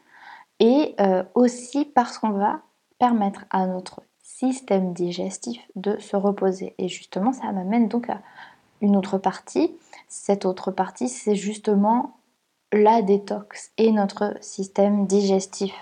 et 0.59 0.95
euh, 0.99 1.23
aussi 1.35 1.85
parce 1.85 2.17
qu'on 2.17 2.29
va 2.29 2.61
permettre 2.99 3.45
à 3.49 3.65
notre 3.65 4.03
système 4.21 4.93
digestif 4.93 5.61
de 5.75 5.99
se 5.99 6.15
reposer. 6.15 6.75
Et 6.77 6.87
justement, 6.87 7.33
ça 7.33 7.51
m'amène 7.51 7.87
donc 7.87 8.09
à 8.09 8.21
une 8.81 8.95
autre 8.95 9.17
partie. 9.17 9.75
Cette 10.13 10.43
autre 10.43 10.71
partie, 10.71 11.07
c'est 11.07 11.37
justement 11.37 12.17
la 12.73 13.01
détox 13.01 13.71
et 13.77 13.93
notre 13.93 14.35
système 14.41 15.07
digestif. 15.07 15.73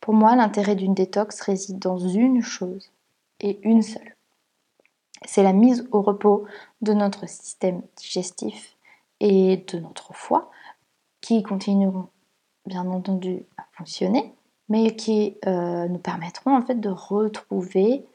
Pour 0.00 0.14
moi, 0.14 0.36
l'intérêt 0.36 0.76
d'une 0.76 0.94
détox 0.94 1.40
réside 1.40 1.80
dans 1.80 1.98
une 1.98 2.42
chose 2.42 2.92
et 3.40 3.58
une 3.68 3.82
seule. 3.82 4.14
C'est 5.24 5.42
la 5.42 5.52
mise 5.52 5.88
au 5.90 6.00
repos 6.00 6.44
de 6.80 6.92
notre 6.92 7.28
système 7.28 7.82
digestif 7.96 8.76
et 9.18 9.56
de 9.56 9.80
notre 9.80 10.14
foie 10.14 10.48
qui 11.20 11.42
continueront 11.42 12.06
bien 12.66 12.86
entendu 12.88 13.46
à 13.56 13.64
fonctionner, 13.72 14.32
mais 14.68 14.94
qui 14.94 15.38
euh, 15.44 15.88
nous 15.88 15.98
permettront 15.98 16.56
en 16.56 16.62
fait 16.62 16.78
de 16.78 16.90
retrouver 16.90 18.06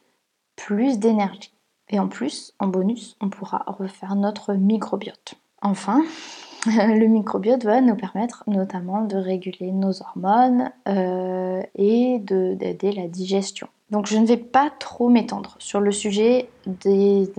plus 0.56 0.98
d'énergie. 0.98 1.52
Et 1.90 1.98
en 1.98 2.08
plus, 2.08 2.54
en 2.58 2.68
bonus, 2.68 3.18
on 3.20 3.28
pourra 3.28 3.64
refaire 3.66 4.16
notre 4.16 4.54
microbiote. 4.54 5.34
Enfin, 5.62 6.02
le 6.66 7.06
microbiote 7.06 7.64
va 7.64 7.80
nous 7.80 7.96
permettre 7.96 8.44
notamment 8.46 9.02
de 9.02 9.16
réguler 9.16 9.72
nos 9.72 10.02
hormones 10.02 10.70
euh, 10.88 11.62
et 11.76 12.18
d'aider 12.20 12.92
la 12.92 13.08
digestion. 13.08 13.68
Donc 13.90 14.06
je 14.06 14.16
ne 14.16 14.26
vais 14.26 14.36
pas 14.36 14.70
trop 14.78 15.08
m'étendre 15.08 15.56
sur 15.58 15.80
le 15.80 15.92
sujet 15.92 16.48
des, 16.66 17.30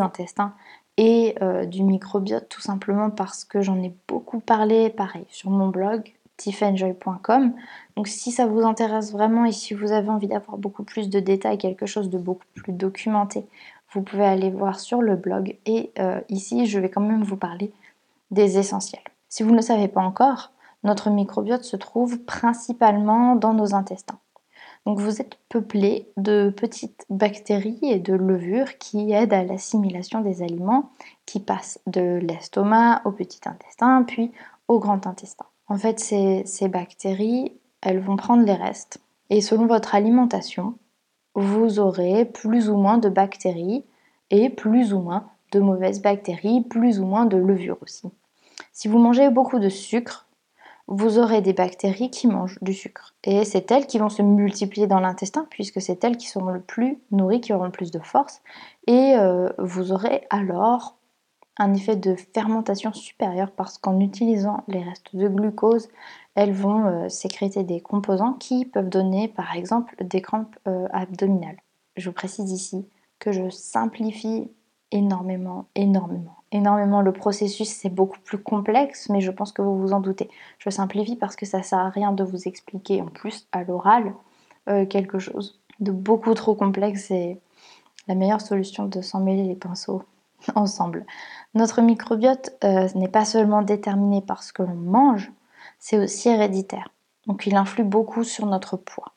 intestins 0.00 0.52
et 0.96 1.34
euh, 1.42 1.66
du 1.66 1.82
microbiote 1.82 2.48
tout 2.48 2.60
simplement 2.60 3.10
parce 3.10 3.44
que 3.44 3.60
j'en 3.60 3.82
ai 3.82 3.92
beaucoup 4.06 4.38
parlé 4.38 4.90
pareil 4.90 5.24
sur 5.28 5.50
mon 5.50 5.68
blog 5.68 6.12
tiffenjoy.com. 6.36 7.52
Donc 7.96 8.08
si 8.08 8.32
ça 8.32 8.46
vous 8.46 8.60
intéresse 8.60 9.12
vraiment 9.12 9.44
et 9.44 9.52
si 9.52 9.74
vous 9.74 9.92
avez 9.92 10.08
envie 10.08 10.26
d'avoir 10.26 10.58
beaucoup 10.58 10.82
plus 10.82 11.08
de 11.08 11.20
détails, 11.20 11.58
quelque 11.58 11.86
chose 11.86 12.10
de 12.10 12.18
beaucoup 12.18 12.46
plus 12.54 12.72
documenté, 12.72 13.46
vous 13.94 14.02
pouvez 14.02 14.24
aller 14.24 14.50
voir 14.50 14.80
sur 14.80 15.00
le 15.00 15.16
blog. 15.16 15.56
Et 15.66 15.92
euh, 15.98 16.20
ici, 16.28 16.66
je 16.66 16.78
vais 16.78 16.90
quand 16.90 17.00
même 17.00 17.22
vous 17.22 17.36
parler 17.36 17.72
des 18.30 18.58
essentiels. 18.58 19.02
Si 19.28 19.42
vous 19.42 19.50
ne 19.50 19.56
le 19.56 19.62
savez 19.62 19.88
pas 19.88 20.02
encore, 20.02 20.50
notre 20.82 21.10
microbiote 21.10 21.64
se 21.64 21.76
trouve 21.76 22.18
principalement 22.20 23.36
dans 23.36 23.54
nos 23.54 23.74
intestins. 23.74 24.18
Donc 24.84 24.98
vous 24.98 25.22
êtes 25.22 25.38
peuplé 25.48 26.12
de 26.18 26.52
petites 26.54 27.06
bactéries 27.08 27.78
et 27.82 27.98
de 27.98 28.12
levures 28.12 28.76
qui 28.76 29.12
aident 29.12 29.32
à 29.32 29.42
l'assimilation 29.42 30.20
des 30.20 30.42
aliments 30.42 30.90
qui 31.24 31.40
passent 31.40 31.80
de 31.86 32.18
l'estomac 32.22 33.00
au 33.06 33.12
petit 33.12 33.40
intestin 33.46 34.02
puis 34.02 34.30
au 34.68 34.78
grand 34.78 35.06
intestin. 35.06 35.46
En 35.68 35.78
fait, 35.78 36.00
ces, 36.00 36.42
ces 36.44 36.68
bactéries, 36.68 37.52
elles 37.80 38.00
vont 38.00 38.16
prendre 38.16 38.44
les 38.44 38.52
restes 38.52 38.98
et 39.30 39.40
selon 39.40 39.66
votre 39.66 39.94
alimentation, 39.94 40.74
vous 41.34 41.78
aurez 41.78 42.24
plus 42.24 42.68
ou 42.68 42.76
moins 42.76 42.98
de 42.98 43.08
bactéries 43.08 43.84
et 44.30 44.50
plus 44.50 44.92
ou 44.92 45.00
moins 45.00 45.28
de 45.52 45.60
mauvaises 45.60 46.02
bactéries, 46.02 46.62
plus 46.62 47.00
ou 47.00 47.06
moins 47.06 47.26
de 47.26 47.36
levures 47.36 47.78
aussi. 47.82 48.08
Si 48.72 48.88
vous 48.88 48.98
mangez 48.98 49.30
beaucoup 49.30 49.58
de 49.58 49.68
sucre, 49.68 50.26
vous 50.86 51.18
aurez 51.18 51.40
des 51.40 51.52
bactéries 51.52 52.10
qui 52.10 52.26
mangent 52.26 52.58
du 52.60 52.74
sucre. 52.74 53.14
Et 53.24 53.44
c'est 53.44 53.70
elles 53.70 53.86
qui 53.86 53.98
vont 53.98 54.10
se 54.10 54.22
multiplier 54.22 54.86
dans 54.86 55.00
l'intestin, 55.00 55.46
puisque 55.48 55.80
c'est 55.80 56.04
elles 56.04 56.16
qui 56.16 56.28
seront 56.28 56.50
le 56.50 56.60
plus 56.60 56.98
nourries, 57.10 57.40
qui 57.40 57.52
auront 57.52 57.64
le 57.64 57.70
plus 57.70 57.90
de 57.90 58.00
force. 58.00 58.42
Et 58.86 59.14
euh, 59.16 59.48
vous 59.58 59.92
aurez 59.92 60.26
alors 60.30 60.96
un 61.58 61.72
effet 61.74 61.96
de 61.96 62.16
fermentation 62.34 62.92
supérieur, 62.92 63.50
parce 63.52 63.78
qu'en 63.78 64.00
utilisant 64.00 64.64
les 64.68 64.82
restes 64.82 65.14
de 65.14 65.28
glucose, 65.28 65.88
elles 66.34 66.52
vont 66.52 66.86
euh, 66.86 67.08
sécréter 67.08 67.62
des 67.62 67.80
composants 67.80 68.32
qui 68.32 68.64
peuvent 68.64 68.88
donner 68.88 69.28
par 69.28 69.54
exemple 69.54 69.94
des 70.02 70.20
crampes 70.20 70.56
euh, 70.66 70.86
abdominales. 70.92 71.58
Je 71.96 72.08
vous 72.08 72.14
précise 72.14 72.50
ici 72.50 72.86
que 73.20 73.30
je 73.30 73.50
simplifie 73.50 74.50
énormément, 74.90 75.66
énormément, 75.74 76.36
énormément 76.50 77.02
le 77.02 77.12
processus. 77.12 77.68
C'est 77.68 77.88
beaucoup 77.88 78.18
plus 78.20 78.38
complexe, 78.38 79.08
mais 79.08 79.20
je 79.20 79.30
pense 79.30 79.52
que 79.52 79.62
vous 79.62 79.78
vous 79.78 79.92
en 79.92 80.00
doutez. 80.00 80.28
Je 80.58 80.70
simplifie 80.70 81.16
parce 81.16 81.36
que 81.36 81.46
ça 81.46 81.62
sert 81.62 81.78
à 81.78 81.90
rien 81.90 82.12
de 82.12 82.24
vous 82.24 82.48
expliquer 82.48 83.00
en 83.00 83.06
plus 83.06 83.46
à 83.52 83.62
l'oral 83.62 84.14
euh, 84.68 84.86
quelque 84.86 85.18
chose 85.18 85.60
de 85.80 85.92
beaucoup 85.92 86.34
trop 86.34 86.54
complexe 86.54 87.10
et 87.10 87.38
la 88.08 88.14
meilleure 88.14 88.40
solution 88.40 88.86
de 88.86 89.00
s'en 89.00 89.20
mêler 89.20 89.44
les 89.44 89.56
pinceaux 89.56 90.02
ensemble. 90.54 91.06
Notre 91.54 91.82
microbiote 91.82 92.50
n'est 92.94 93.08
pas 93.08 93.24
seulement 93.24 93.62
déterminé 93.62 94.20
par 94.20 94.42
ce 94.42 94.52
que 94.52 94.62
l'on 94.62 94.74
mange, 94.74 95.32
c'est 95.78 95.98
aussi 95.98 96.28
héréditaire. 96.28 96.88
Donc 97.26 97.46
il 97.46 97.56
influe 97.56 97.84
beaucoup 97.84 98.24
sur 98.24 98.46
notre 98.46 98.76
poids 98.76 99.14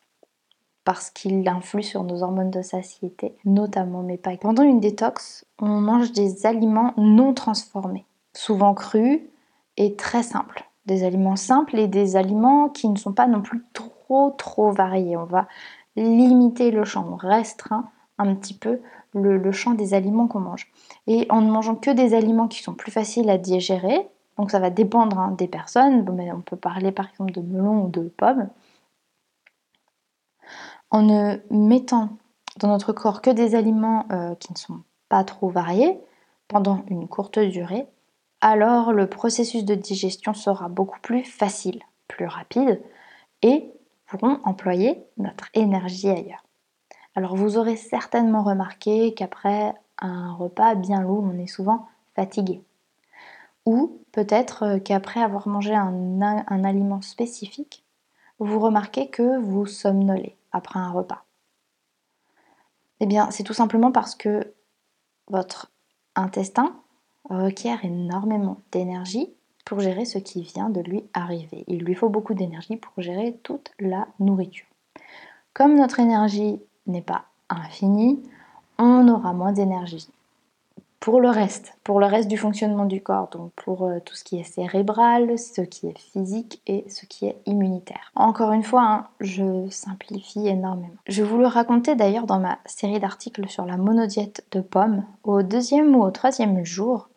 parce 0.88 1.10
qu'il 1.10 1.46
influe 1.50 1.84
sur 1.84 2.04
nos 2.04 2.24
hormones 2.24 2.50
de 2.50 2.62
satiété, 2.62 3.36
notamment 3.44 4.04
mes 4.04 4.18
pas. 4.18 4.38
Pendant 4.38 4.64
une 4.64 4.80
détox, 4.80 5.46
on 5.60 5.82
mange 5.82 6.14
des 6.14 6.46
aliments 6.46 6.94
non 6.96 7.34
transformés, 7.34 8.06
souvent 8.34 8.74
crus 8.74 9.20
et 9.76 9.98
très 9.98 10.24
simples. 10.24 10.64
Des 10.86 11.04
aliments 11.04 11.36
simples 11.36 11.78
et 11.78 11.90
des 11.90 12.16
aliments 12.16 12.70
qui 12.70 12.88
ne 12.88 12.96
sont 12.96 13.12
pas 13.12 13.28
non 13.28 13.42
plus 13.42 13.66
trop 13.74 14.34
trop 14.38 14.72
variés. 14.72 15.18
On 15.18 15.26
va 15.26 15.50
limiter 15.98 16.72
le 16.72 16.86
champ, 16.86 17.06
on 17.12 17.18
restreint 17.18 17.90
un 18.18 18.34
petit 18.34 18.54
peu 18.54 18.80
le, 19.18 19.52
champ 19.52 19.74
des 19.74 19.94
aliments 19.94 20.28
qu'on 20.28 20.40
mange. 20.40 20.72
Et 21.08 21.26
en 21.30 21.42
ne 21.42 21.52
mangeant 21.52 21.76
que 21.76 21.92
des 21.92 22.14
aliments 22.14 22.48
qui 22.48 22.62
sont 22.62 22.74
plus 22.74 22.92
faciles 22.92 23.30
à 23.30 23.38
digérer, 23.38 24.08
donc 24.38 24.52
ça 24.52 24.60
va 24.60 24.70
dépendre 24.70 25.20
hein, 25.20 25.32
des 25.38 25.48
personnes. 25.48 26.06
on 26.08 26.42
peut 26.42 26.56
parler 26.56 26.92
par 26.92 27.10
exemple 27.10 27.32
de 27.32 27.42
melon 27.42 27.86
ou 27.86 27.90
de 27.90 28.02
pommes. 28.10 28.50
En 30.90 31.02
ne 31.02 31.38
mettant 31.50 32.10
dans 32.60 32.70
notre 32.70 32.94
corps 32.94 33.22
que 33.22 33.30
des 33.30 33.56
aliments 33.56 34.06
euh, 34.12 34.36
qui 34.36 34.54
ne 34.54 34.58
sont 34.58 34.82
pas 35.10 35.24
trop 35.24 35.50
variés 35.50 36.00
pendant 36.48 36.84
une 36.88 37.08
courte 37.08 37.40
durée, 37.40 37.88
alors 38.42 38.94
le 38.94 39.10
processus 39.10 39.66
de 39.66 39.76
digestion 39.76 40.34
sera 40.34 40.70
beaucoup 40.70 41.00
plus 41.02 41.24
facile, 41.24 41.82
plus 42.08 42.28
rapide 42.28 42.82
et 43.42 43.72
pourrons 44.06 44.40
employer 44.44 45.04
notre 45.18 45.50
énergie 45.54 46.10
ailleurs. 46.10 46.47
Alors 47.18 47.36
vous 47.36 47.58
aurez 47.58 47.78
certainement 47.78 48.44
remarqué 48.44 49.16
qu'après 49.16 49.74
un 49.98 50.34
repas 50.34 50.76
bien 50.76 51.02
lourd, 51.02 51.24
on 51.24 51.40
est 51.40 51.48
souvent 51.48 51.88
fatigué. 52.16 52.62
Ou 53.66 54.00
peut-être 54.12 54.64
euh, 54.64 54.80
qu'après 54.80 55.24
avoir 55.24 55.48
mangé 55.48 55.74
un, 55.74 56.64
aliment 56.64 57.02
spécifique, 57.02 57.84
vous 58.38 58.60
remarquez 58.60 59.10
que 59.10 59.40
vous 59.40 59.66
somnolez 59.66 60.38
après 60.52 60.78
un 60.78 60.92
repas. 60.92 61.24
Eh 63.00 63.08
bien, 63.08 63.32
c'est 63.32 63.42
tout 63.42 63.54
simplement 63.54 63.92
parce 63.92 64.14
que 64.14 64.54
votre 65.28 65.72
intestin 66.14 66.76
requiert 67.32 67.84
énormément 67.84 68.62
d'énergie 68.72 69.34
pour 69.66 69.80
gérer 69.80 70.06
ce 70.06 70.20
qui 70.20 70.44
vient 70.44 70.70
de 70.70 70.82
lui 70.82 71.04
arriver. 71.16 71.64
Il 71.66 71.80
lui 71.80 71.96
faut 71.96 72.10
beaucoup 72.10 72.36
d'énergie 72.36 72.78
pour 72.78 73.02
gérer 73.02 73.40
toute 73.42 73.72
la 73.80 74.08
nourriture. 74.20 74.68
Comme 75.56 75.76
notre 75.76 76.00
énergie 76.00 76.62
n'est 76.88 77.02
pas 77.02 77.26
infinie, 77.50 78.22
on 78.78 79.08
aura 79.08 79.34
moins 79.34 79.52
d'énergie 79.52 80.10
pour 81.00 81.22
le 81.22 81.30
reste, 81.30 81.78
pour 81.84 82.00
le 82.00 82.06
reste 82.06 82.28
du 82.28 82.38
fonctionnement 82.38 82.86
du 82.86 83.02
corps, 83.02 83.30
donc 83.32 83.52
pour 83.56 83.86
euh, 83.86 84.00
tout 84.04 84.16
ce 84.16 84.24
qui 84.24 84.40
est 84.40 84.44
cérébral, 84.44 85.38
ce 85.38 85.62
qui 85.62 85.88
est 85.88 85.98
physique 85.98 86.62
et 86.68 86.86
ce 86.90 87.06
qui 87.06 87.28
est 87.28 87.38
immunitaire. 87.46 88.12
Encore 88.16 88.52
une 88.52 88.64
fois, 88.64 88.84
hein, 88.84 89.08
je 89.20 89.70
simplifie 89.70 90.48
énormément. 90.48 90.98
Je 91.08 91.24
vous 91.24 91.38
le 91.38 91.48
racontais 91.48 91.96
d'ailleurs 91.96 92.26
dans 92.26 92.40
ma 92.40 92.58
série 92.66 93.00
d'articles 93.00 93.48
sur 93.48 93.66
la 93.66 93.78
monodiète 93.78 94.46
de 94.52 94.60
pommes. 94.60 95.06
Au 95.24 95.44
deuxième 95.44 95.96
ou 95.96 96.04
au 96.04 96.12
troisième 96.12 96.66
jour, 96.66 97.10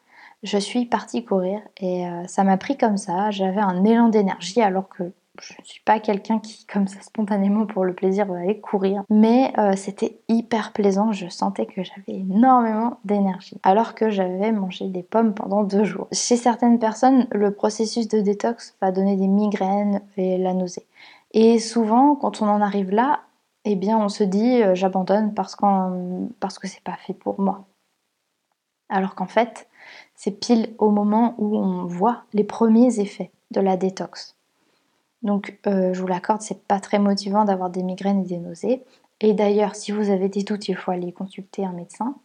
je 0.42 0.58
suis 0.58 0.84
partie 0.86 1.24
courir 1.24 1.60
et 1.78 2.06
euh, 2.06 2.26
ça 2.26 2.44
m'a 2.44 2.58
pris 2.58 2.76
comme 2.76 2.96
ça. 2.96 3.30
J'avais 3.30 3.60
un 3.60 3.82
élan 3.84 4.08
d'énergie 4.08 4.62
alors 4.62 4.88
que 4.88 5.12
je 5.40 5.54
ne 5.58 5.64
suis 5.64 5.82
pas 5.82 6.00
quelqu'un 6.00 6.38
qui, 6.38 6.66
comme 6.66 6.86
ça, 6.86 7.00
spontanément 7.00 7.66
pour 7.66 7.84
le 7.84 7.94
plaisir, 7.94 8.26
va 8.26 8.38
aller 8.38 8.60
courir. 8.60 9.02
Mais 9.10 9.52
euh, 9.58 9.74
c'était 9.76 10.20
hyper 10.28 10.72
plaisant. 10.72 11.12
Je 11.12 11.28
sentais 11.28 11.66
que 11.66 11.82
j'avais 11.82 12.18
énormément 12.18 12.98
d'énergie. 13.04 13.58
Alors 13.62 13.94
que 13.94 14.10
j'avais 14.10 14.52
mangé 14.52 14.86
des 14.88 15.02
pommes 15.02 15.34
pendant 15.34 15.62
deux 15.62 15.84
jours. 15.84 16.08
Chez 16.12 16.36
certaines 16.36 16.78
personnes, 16.78 17.26
le 17.32 17.52
processus 17.52 18.08
de 18.08 18.20
détox 18.20 18.76
va 18.80 18.92
donner 18.92 19.16
des 19.16 19.28
migraines 19.28 20.02
et 20.16 20.38
la 20.38 20.54
nausée. 20.54 20.86
Et 21.32 21.58
souvent, 21.58 22.16
quand 22.16 22.42
on 22.42 22.48
en 22.48 22.60
arrive 22.60 22.90
là, 22.90 23.20
eh 23.64 23.76
bien, 23.76 23.98
on 23.98 24.08
se 24.08 24.24
dit 24.24 24.62
euh, 24.62 24.74
j'abandonne 24.74 25.34
parce, 25.34 25.56
parce 26.40 26.58
que 26.58 26.66
c'est 26.68 26.82
pas 26.82 26.96
fait 27.06 27.14
pour 27.14 27.40
moi. 27.40 27.66
Alors 28.88 29.14
qu'en 29.14 29.26
fait, 29.26 29.68
c'est 30.14 30.32
pile 30.32 30.74
au 30.78 30.90
moment 30.90 31.34
où 31.38 31.56
on 31.56 31.86
voit 31.86 32.24
les 32.32 32.44
premiers 32.44 33.00
effets 33.00 33.30
de 33.50 33.60
la 33.60 33.76
détox. 33.76 34.36
Donc, 35.22 35.58
euh, 35.66 35.92
je 35.92 36.00
vous 36.00 36.06
l'accorde, 36.06 36.40
c'est 36.42 36.64
pas 36.66 36.80
très 36.80 36.98
motivant 36.98 37.44
d'avoir 37.44 37.70
des 37.70 37.82
migraines 37.82 38.20
et 38.22 38.24
des 38.26 38.38
nausées. 38.38 38.84
Et 39.20 39.34
d'ailleurs, 39.34 39.74
si 39.76 39.92
vous 39.92 40.10
avez 40.10 40.28
des 40.28 40.42
doutes, 40.44 40.68
il 40.68 40.76
faut 40.76 40.90
aller 40.92 41.12
consulter 41.12 41.64
un 41.64 41.72
médecin. 41.72 42.16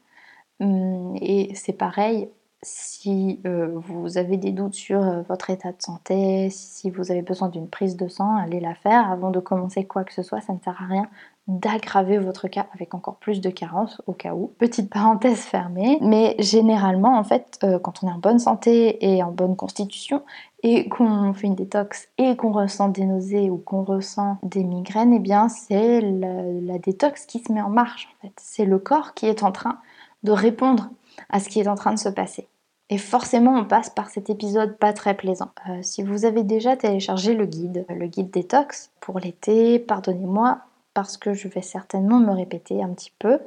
Hum, 0.61 1.15
et 1.21 1.53
c'est 1.55 1.73
pareil, 1.73 2.29
Si 2.63 3.41
euh, 3.47 3.69
vous 3.79 4.17
avez 4.17 4.37
des 4.37 4.51
doutes 4.53 4.73
sur 4.75 5.01
euh, 5.03 5.21
votre 5.23 5.49
état 5.51 5.71
de 5.73 5.81
santé, 5.81 6.49
si 6.51 6.89
vous 6.91 7.11
avez 7.11 7.21
besoin 7.23 7.49
d'une 7.49 7.69
prise 7.69 7.97
de 7.97 8.07
sang, 8.07 8.37
allez 8.37 8.59
la 8.61 8.75
faire 8.75 9.11
avant 9.11 9.31
de 9.31 9.39
commencer 9.41 9.85
quoi 9.85 10.03
que 10.05 10.13
ce 10.13 10.23
soit, 10.23 10.41
ça 10.41 10.53
ne 10.53 10.59
sert 10.59 10.81
à 10.81 10.87
rien 10.87 11.09
d'aggraver 11.47 12.17
votre 12.17 12.47
cas 12.47 12.65
avec 12.73 12.95
encore 12.95 13.17
plus 13.17 13.39
de 13.39 13.49
carences 13.49 14.01
au 14.07 14.13
cas 14.13 14.33
où. 14.33 14.53
Petite 14.57 14.89
parenthèse 14.89 15.41
fermée, 15.41 15.99
mais 16.01 16.35
généralement 16.39 17.17
en 17.17 17.23
fait 17.23 17.59
euh, 17.63 17.77
quand 17.77 18.03
on 18.03 18.07
est 18.07 18.11
en 18.11 18.17
bonne 18.17 18.39
santé 18.39 19.05
et 19.05 19.21
en 19.21 19.31
bonne 19.31 19.55
constitution 19.55 20.23
et 20.63 20.89
qu'on 20.89 21.33
fait 21.33 21.45
une 21.45 21.55
détox 21.55 22.07
et 22.17 22.35
qu'on 22.35 22.51
ressent 22.51 22.89
des 22.89 23.05
nausées 23.05 23.51
ou 23.51 23.57
qu'on 23.57 23.83
ressent 23.83 24.37
des 24.41 24.63
migraines, 24.63 25.13
eh 25.13 25.19
bien 25.19 25.47
c'est 25.47 26.01
la, 26.01 26.79
détox 26.79 27.25
qui 27.25 27.39
se 27.39 27.51
met 27.51 27.61
en 27.61 27.69
marche 27.69 28.07
en 28.07 28.27
fait. 28.27 28.33
C'est 28.41 28.65
le 28.65 28.79
corps 28.79 29.13
qui 29.13 29.27
est 29.27 29.43
en 29.43 29.51
train 29.51 29.77
de 30.23 30.31
répondre 30.31 30.89
à 31.29 31.39
ce 31.39 31.49
qui 31.49 31.59
est 31.59 31.67
en 31.67 31.75
train 31.75 31.93
de 31.93 31.99
se 31.99 32.09
passer. 32.09 32.47
Et 32.89 32.99
forcément, 32.99 33.55
on 33.55 33.65
passe 33.65 33.89
par 33.89 34.09
cet 34.09 34.29
épisode 34.29 34.77
pas 34.77 34.93
très 34.93 35.15
plaisant. 35.15 35.49
Euh, 35.69 35.79
si 35.81 36.03
vous 36.03 36.25
avez 36.25 36.43
déjà 36.43 36.77
téléchargé 36.77 37.33
le 37.33 37.47
guide, 37.47 37.85
le 37.89 38.05
guide 38.05 38.29
détox 38.29 38.91
pour 38.99 39.19
l'été, 39.19 39.79
pardonnez-moi 39.79 40.59
parce 40.95 41.17
que 41.17 41.35
je 41.35 41.47
vais 41.47 41.61
certainement 41.61 42.19
me 42.19 42.31
répéter 42.31 42.81
un 42.81 42.89
petit 42.89 43.13
peu 43.19 43.37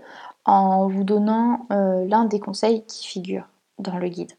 en 0.44 0.86
vous 0.86 1.02
donnant 1.02 1.66
euh, 1.72 2.06
l'un 2.06 2.24
des 2.24 2.38
conseils 2.38 2.84
qui 2.86 3.08
figure 3.08 3.48
dans 3.80 3.98
le 3.98 4.08
guide 4.08 4.32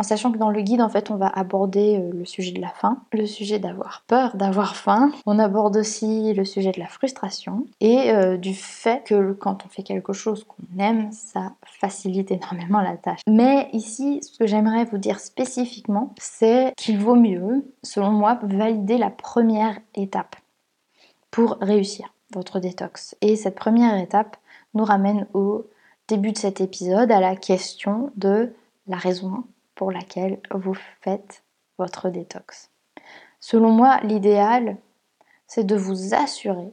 en 0.00 0.02
sachant 0.02 0.32
que 0.32 0.38
dans 0.38 0.48
le 0.48 0.62
guide, 0.62 0.80
en 0.80 0.88
fait, 0.88 1.10
on 1.10 1.16
va 1.16 1.26
aborder 1.26 1.98
euh, 1.98 2.10
le 2.14 2.24
sujet 2.24 2.52
de 2.52 2.60
la 2.60 2.70
faim, 2.70 3.02
le 3.12 3.26
sujet 3.26 3.58
d'avoir 3.58 4.02
peur, 4.06 4.34
d'avoir 4.34 4.74
faim. 4.74 5.12
On 5.26 5.38
aborde 5.38 5.76
aussi 5.76 6.32
le 6.32 6.46
sujet 6.46 6.72
de 6.72 6.80
la 6.80 6.86
frustration 6.86 7.66
et 7.80 8.10
euh, 8.10 8.38
du 8.38 8.54
fait 8.54 9.04
que 9.04 9.32
quand 9.32 9.66
on 9.66 9.68
fait 9.68 9.82
quelque 9.82 10.14
chose 10.14 10.44
qu'on 10.44 10.82
aime, 10.82 11.12
ça 11.12 11.52
facilite 11.62 12.30
énormément 12.30 12.80
la 12.80 12.96
tâche. 12.96 13.20
Mais 13.28 13.68
ici, 13.74 14.20
ce 14.22 14.38
que 14.38 14.46
j'aimerais 14.46 14.86
vous 14.86 14.96
dire 14.96 15.20
spécifiquement, 15.20 16.14
c'est 16.18 16.72
qu'il 16.78 16.98
vaut 16.98 17.14
mieux, 17.14 17.62
selon 17.82 18.10
moi, 18.10 18.38
valider 18.42 18.96
la 18.96 19.10
première 19.10 19.78
étape 19.94 20.34
pour 21.30 21.58
réussir 21.60 22.10
votre 22.32 22.60
détox. 22.60 23.16
Et 23.20 23.36
cette 23.36 23.56
première 23.56 23.96
étape 23.96 24.36
nous 24.74 24.84
ramène 24.84 25.26
au 25.34 25.66
début 26.08 26.32
de 26.32 26.38
cet 26.38 26.60
épisode 26.60 27.10
à 27.12 27.20
la 27.20 27.36
question 27.36 28.12
de 28.16 28.52
la 28.86 28.96
raison 28.96 29.44
pour 29.74 29.92
laquelle 29.92 30.40
vous 30.52 30.76
faites 31.00 31.42
votre 31.78 32.10
détox. 32.10 32.70
Selon 33.40 33.70
moi, 33.70 34.00
l'idéal, 34.02 34.76
c'est 35.46 35.64
de 35.64 35.76
vous 35.76 36.14
assurer 36.14 36.72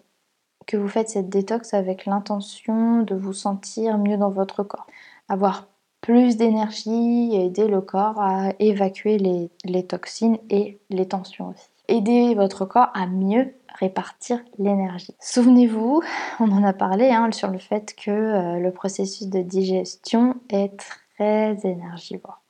que 0.65 0.75
vous 0.75 0.89
faites 0.89 1.09
cette 1.09 1.29
détox 1.29 1.73
avec 1.73 2.05
l'intention 2.05 3.01
de 3.01 3.15
vous 3.15 3.33
sentir 3.33 3.97
mieux 3.97 4.17
dans 4.17 4.29
votre 4.29 4.63
corps, 4.63 4.87
avoir 5.29 5.67
plus 6.01 6.37
d'énergie 6.37 7.35
aider 7.35 7.67
le 7.67 7.81
corps 7.81 8.19
à 8.19 8.51
évacuer 8.59 9.17
les, 9.17 9.87
toxines 9.87 10.37
et 10.49 10.79
les 10.89 11.07
tensions 11.07 11.49
aussi. 11.49 11.69
Aider 11.87 12.35
votre 12.35 12.65
corps 12.65 12.89
à 12.93 13.07
mieux 13.07 13.53
répartir 13.79 14.39
l'énergie. 14.57 15.15
Souvenez-vous, 15.19 16.01
on 16.39 16.51
en 16.51 16.63
a 16.63 16.73
parlé 16.73 17.09
hein, 17.09 17.31
sur 17.31 17.49
le 17.49 17.59
fait 17.59 17.95
que 17.95 18.11
euh, 18.11 18.59
le 18.59 18.71
processus 18.71 19.27
de 19.27 19.41
digestion 19.41 20.35
est 20.49 20.77
très 21.17 21.57
énergivore. 21.63 22.41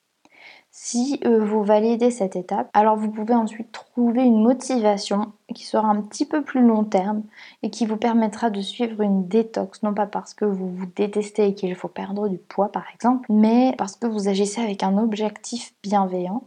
Si 0.80 1.20
euh, 1.26 1.44
vous 1.44 1.64
validez 1.64 2.12
cette 2.12 2.36
étape, 2.36 2.70
alors 2.74 2.98
vous 2.98 3.10
pouvez 3.10 3.34
ensuite 3.34 3.72
trouver 3.72 4.22
une 4.22 4.44
motivation 4.44 5.34
qui 5.56 5.66
sera 5.66 5.88
un 5.88 6.02
petit 6.04 6.26
peu 6.26 6.44
plus 6.44 6.62
long 6.62 6.84
terme 6.84 7.24
et 7.64 7.72
qui 7.72 7.88
vous 7.88 7.98
permettra 7.98 8.52
de 8.52 8.62
suivre 8.62 9.02
une 9.02 9.28
détox, 9.28 9.82
non 9.82 9.96
pas 9.96 10.06
parce 10.06 10.36
que 10.36 10.46
vous 10.46 10.70
vous 10.70 10.86
détestez 10.96 11.48
et 11.48 11.56
qu'il 11.56 11.74
faut 11.74 11.88
perdre 11.88 12.28
du 12.28 12.38
poids 12.38 12.72
par 12.72 12.86
exemple, 12.94 13.26
mais 13.32 13.74
parce 13.80 13.96
que 13.96 14.06
vous 14.06 14.28
agissez 14.28 14.62
avec 14.62 14.84
un 14.84 15.00
objectif 15.00 15.74
bienveillant, 15.82 16.44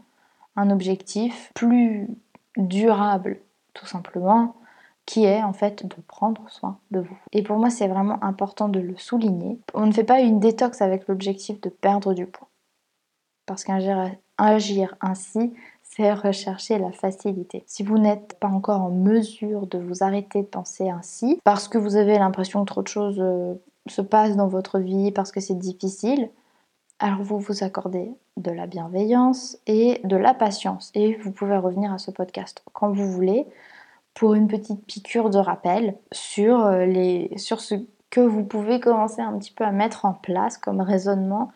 un 0.55 0.71
objectif 0.71 1.51
plus 1.55 2.07
durable 2.57 3.41
tout 3.75 3.87
simplement, 3.87 4.55
qui 5.11 5.25
est 5.25 5.43
en 5.43 5.53
fait 5.53 5.85
de 5.85 5.97
prendre 6.07 6.49
soin 6.49 6.79
de 6.93 7.01
vous. 7.01 7.19
Et 7.33 7.43
pour 7.43 7.59
moi 7.59 7.69
c'est 7.69 7.89
vraiment 7.89 8.23
important 8.23 8.69
de 8.69 8.79
le 8.79 8.97
souligner. 8.97 9.59
On 9.75 9.87
ne 9.87 9.93
fait 9.93 10.05
pas 10.05 10.21
une 10.21 10.39
détox 10.39 10.81
avec 10.81 11.09
l'objectif 11.09 11.61
de 11.61 11.69
perdre 11.69 12.15
du 12.15 12.27
poids 12.27 12.49
parce 13.51 13.65
qu'agir 13.65 14.97
ainsi, 15.01 15.53
c'est 15.83 16.13
rechercher 16.13 16.79
la 16.79 16.93
facilité. 16.93 17.65
Si 17.67 17.83
vous 17.83 17.99
n'êtes 17.99 18.39
pas 18.39 18.47
encore 18.47 18.81
en 18.81 18.91
mesure 18.91 19.67
de 19.67 19.77
vous 19.77 20.05
arrêter 20.05 20.43
de 20.43 20.47
penser 20.47 20.89
ainsi, 20.89 21.41
parce 21.43 21.67
que 21.67 21.77
vous 21.77 21.97
avez 21.97 22.17
l'impression 22.17 22.61
que 22.61 22.71
trop 22.71 22.83
de 22.83 22.87
choses 22.87 23.19
euh, 23.19 23.55
se 23.89 24.03
passent 24.03 24.37
dans 24.37 24.47
votre 24.47 24.79
vie, 24.79 25.11
parce 25.11 25.33
que 25.33 25.41
c'est 25.41 25.59
difficile, 25.59 26.31
alors 27.01 27.25
vous 27.25 27.41
vous 27.41 27.65
accordez 27.65 28.13
de 28.37 28.53
la 28.53 28.69
bienveillance 28.69 29.59
et 29.67 30.01
de 30.05 30.17
la 30.17 30.33
patience. 30.33 30.93
Et 30.95 31.17
vous 31.17 31.33
pouvez 31.33 31.57
revenir 31.57 31.93
à 31.93 31.99
ce 31.99 32.13
podcast 32.13 32.63
quand 32.73 32.93
vous 32.93 33.11
voulez 33.11 33.47
pour 34.15 34.35
une 34.35 34.49
petite 34.49 34.85
piqûre 34.87 35.31
de 35.31 35.39
rappel 35.39 35.97
sur, 36.13 36.67
euh, 36.67 37.25
sur 37.37 37.61
ce 37.61 37.75
que 38.11 38.21
vous 38.21 38.45
pouvez 38.45 38.81
commencer 38.81 39.23
un 39.23 39.39
petit 39.39 39.53
peu 39.53 39.65
à 39.65 39.73
mettre 39.73 40.05
en 40.05 40.13
place 40.13 40.59
comme 40.59 40.81
raisonnement 40.81 41.53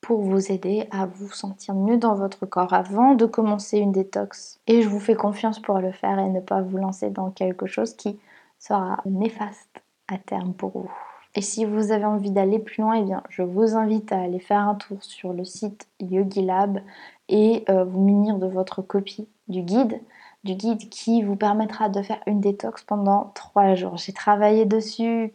pour 0.00 0.20
vous 0.20 0.52
aider 0.52 0.86
à 0.90 1.06
vous 1.06 1.30
sentir 1.30 1.74
mieux 1.74 1.96
dans 1.96 2.14
votre 2.14 2.44
corps 2.46 2.74
avant 2.74 3.14
de 3.14 3.24
commencer 3.24 3.78
une 3.78 3.92
détox. 3.92 4.60
Et 4.66 4.82
je 4.82 4.88
vous 4.88 5.00
fais 5.00 5.14
confiance 5.14 5.60
pour 5.60 5.78
le 5.78 5.92
faire 5.92 6.18
et 6.18 6.28
ne 6.28 6.40
pas 6.40 6.60
vous 6.60 6.76
lancer 6.76 7.10
dans 7.10 7.30
quelque 7.30 7.66
chose 7.66 7.94
qui 7.94 8.18
sera 8.58 8.98
néfaste 9.06 9.82
à 10.08 10.18
terme 10.18 10.52
pour 10.52 10.72
vous. 10.72 10.92
Et 11.34 11.40
si 11.40 11.64
vous 11.64 11.90
avez 11.90 12.04
envie 12.04 12.30
d'aller 12.30 12.58
plus 12.58 12.82
loin, 12.82 12.94
eh 12.94 13.02
bien, 13.02 13.22
je 13.28 13.42
vous 13.42 13.74
invite 13.76 14.12
à 14.12 14.20
aller 14.20 14.38
faire 14.38 14.60
un 14.60 14.74
tour 14.74 14.98
sur 15.02 15.32
le 15.32 15.44
site 15.44 15.88
YogiLab 16.00 16.80
et 17.28 17.64
euh, 17.68 17.84
vous 17.84 18.02
munir 18.02 18.38
de 18.38 18.46
votre 18.46 18.82
copie 18.82 19.26
du 19.48 19.62
guide, 19.62 20.00
du 20.44 20.54
guide 20.54 20.88
qui 20.88 21.22
vous 21.22 21.36
permettra 21.36 21.88
de 21.88 22.02
faire 22.02 22.20
une 22.26 22.40
détox 22.40 22.82
pendant 22.82 23.32
trois 23.34 23.74
jours. 23.74 23.96
J'ai 23.96 24.12
travaillé 24.12 24.64
dessus 24.64 25.32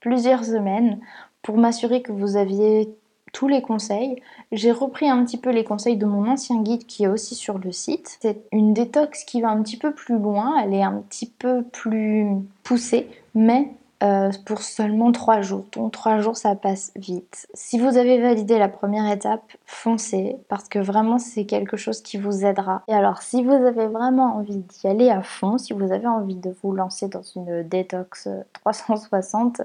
plusieurs 0.00 0.44
semaines 0.44 1.00
pour 1.42 1.56
m'assurer 1.56 2.02
que 2.02 2.12
vous 2.12 2.36
aviez 2.36 2.94
tous 3.32 3.48
les 3.48 3.62
conseils. 3.62 4.22
J'ai 4.52 4.72
repris 4.72 5.08
un 5.08 5.24
petit 5.24 5.38
peu 5.38 5.50
les 5.50 5.64
conseils 5.64 5.96
de 5.96 6.04
mon 6.04 6.30
ancien 6.30 6.60
guide 6.62 6.86
qui 6.86 7.04
est 7.04 7.08
aussi 7.08 7.34
sur 7.34 7.58
le 7.58 7.72
site. 7.72 8.18
C'est 8.20 8.44
une 8.52 8.74
détox 8.74 9.24
qui 9.24 9.40
va 9.40 9.48
un 9.48 9.62
petit 9.62 9.78
peu 9.78 9.92
plus 9.94 10.18
loin, 10.18 10.58
elle 10.62 10.74
est 10.74 10.82
un 10.82 11.02
petit 11.08 11.26
peu 11.26 11.62
plus 11.62 12.28
poussée, 12.62 13.08
mais 13.34 13.72
euh, 14.02 14.30
pour 14.46 14.62
seulement 14.62 15.12
3 15.12 15.42
jours. 15.42 15.64
Donc 15.72 15.92
3 15.92 16.18
jours 16.18 16.36
ça 16.36 16.56
passe 16.56 16.92
vite. 16.96 17.46
Si 17.54 17.78
vous 17.78 17.96
avez 17.96 18.20
validé 18.20 18.58
la 18.58 18.68
première 18.68 19.10
étape, 19.10 19.42
foncez 19.64 20.36
parce 20.48 20.68
que 20.68 20.80
vraiment 20.80 21.18
c'est 21.18 21.44
quelque 21.44 21.76
chose 21.76 22.02
qui 22.02 22.16
vous 22.16 22.44
aidera. 22.44 22.82
Et 22.88 22.94
alors 22.94 23.22
si 23.22 23.44
vous 23.44 23.52
avez 23.52 23.86
vraiment 23.86 24.36
envie 24.36 24.58
d'y 24.58 24.88
aller 24.88 25.10
à 25.10 25.22
fond, 25.22 25.56
si 25.56 25.72
vous 25.72 25.92
avez 25.92 26.08
envie 26.08 26.34
de 26.34 26.54
vous 26.62 26.72
lancer 26.72 27.08
dans 27.08 27.22
une 27.22 27.62
détox 27.62 28.28
360, 28.54 29.62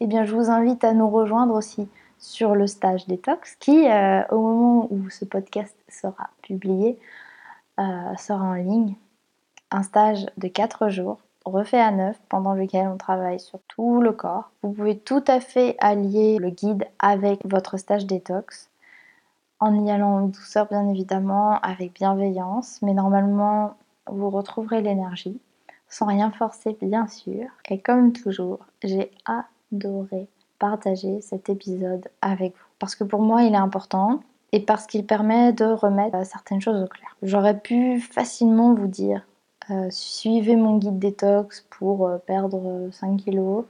eh 0.00 0.06
bien 0.06 0.24
je 0.24 0.34
vous 0.34 0.50
invite 0.50 0.82
à 0.82 0.92
nous 0.92 1.08
rejoindre 1.08 1.54
aussi 1.54 1.88
sur 2.18 2.54
le 2.54 2.66
stage 2.66 3.06
détox 3.06 3.56
qui, 3.60 3.88
euh, 3.88 4.22
au 4.30 4.40
moment 4.40 4.88
où 4.90 5.10
ce 5.10 5.24
podcast 5.24 5.76
sera 5.88 6.30
publié, 6.42 6.98
euh, 7.78 8.16
sera 8.16 8.42
en 8.42 8.54
ligne. 8.54 8.94
Un 9.70 9.82
stage 9.82 10.26
de 10.38 10.48
4 10.48 10.88
jours 10.88 11.18
refait 11.50 11.80
à 11.80 11.90
neuf 11.90 12.18
pendant 12.28 12.54
lequel 12.54 12.88
on 12.88 12.96
travaille 12.96 13.40
sur 13.40 13.58
tout 13.68 14.00
le 14.00 14.12
corps. 14.12 14.50
Vous 14.62 14.72
pouvez 14.72 14.98
tout 14.98 15.24
à 15.26 15.40
fait 15.40 15.76
allier 15.78 16.38
le 16.38 16.50
guide 16.50 16.86
avec 16.98 17.40
votre 17.44 17.76
stage 17.76 18.06
détox 18.06 18.70
en 19.60 19.84
y 19.84 19.90
allant 19.90 20.26
douceur 20.26 20.66
bien 20.66 20.88
évidemment, 20.88 21.58
avec 21.60 21.94
bienveillance, 21.94 22.80
mais 22.82 22.92
normalement 22.92 23.74
vous 24.06 24.30
retrouverez 24.30 24.82
l'énergie 24.82 25.40
sans 25.88 26.06
rien 26.06 26.30
forcer 26.30 26.76
bien 26.80 27.06
sûr. 27.06 27.46
Et 27.70 27.80
comme 27.80 28.12
toujours, 28.12 28.58
j'ai 28.82 29.10
adoré 29.24 30.28
partager 30.58 31.20
cet 31.20 31.48
épisode 31.48 32.08
avec 32.22 32.52
vous. 32.54 32.66
Parce 32.78 32.94
que 32.94 33.04
pour 33.04 33.22
moi, 33.22 33.42
il 33.42 33.54
est 33.54 33.58
important 33.58 34.20
et 34.52 34.60
parce 34.60 34.86
qu'il 34.86 35.06
permet 35.06 35.52
de 35.52 35.64
remettre 35.64 36.24
certaines 36.24 36.60
choses 36.60 36.82
au 36.82 36.86
clair. 36.86 37.08
J'aurais 37.22 37.58
pu 37.58 38.00
facilement 38.00 38.74
vous 38.74 38.88
dire 38.88 39.18
euh, 39.18 39.35
suivez 39.90 40.56
mon 40.56 40.78
guide 40.78 40.98
détox 40.98 41.66
pour 41.70 42.06
euh, 42.06 42.18
perdre 42.18 42.88
5 42.92 43.16
kilos 43.18 43.64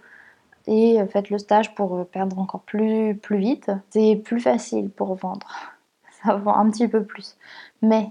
et 0.67 1.01
euh, 1.01 1.07
faites 1.07 1.31
le 1.31 1.39
stage 1.39 1.75
pour 1.75 2.07
perdre 2.07 2.39
encore 2.39 2.63
plus, 2.63 3.17
plus 3.17 3.39
vite. 3.39 3.71
C'est 3.91 4.17
plus 4.17 4.41
facile 4.41 4.91
pour 4.91 5.15
vendre. 5.15 5.49
Ça 6.25 6.35
vend 6.37 6.57
un 6.57 6.71
petit 6.71 6.89
peu 6.89 7.05
plus. 7.05 7.37
Mais 7.83 8.11